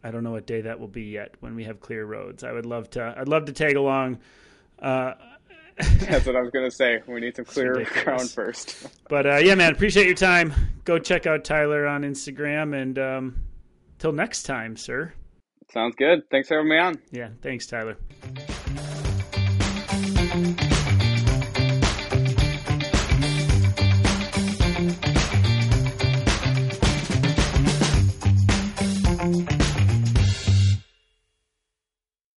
[0.07, 1.35] I don't know what day that will be yet.
[1.41, 3.13] When we have clear roads, I would love to.
[3.19, 4.19] I'd love to tag along.
[4.79, 5.15] Uh,
[5.77, 7.03] That's what I was gonna say.
[7.09, 8.87] We need some clear ground first.
[9.09, 10.55] but uh, yeah, man, appreciate your time.
[10.85, 13.41] Go check out Tyler on Instagram, and um,
[13.99, 15.13] till next time, sir.
[15.73, 16.23] Sounds good.
[16.31, 17.01] Thanks for having me on.
[17.11, 17.97] Yeah, thanks, Tyler.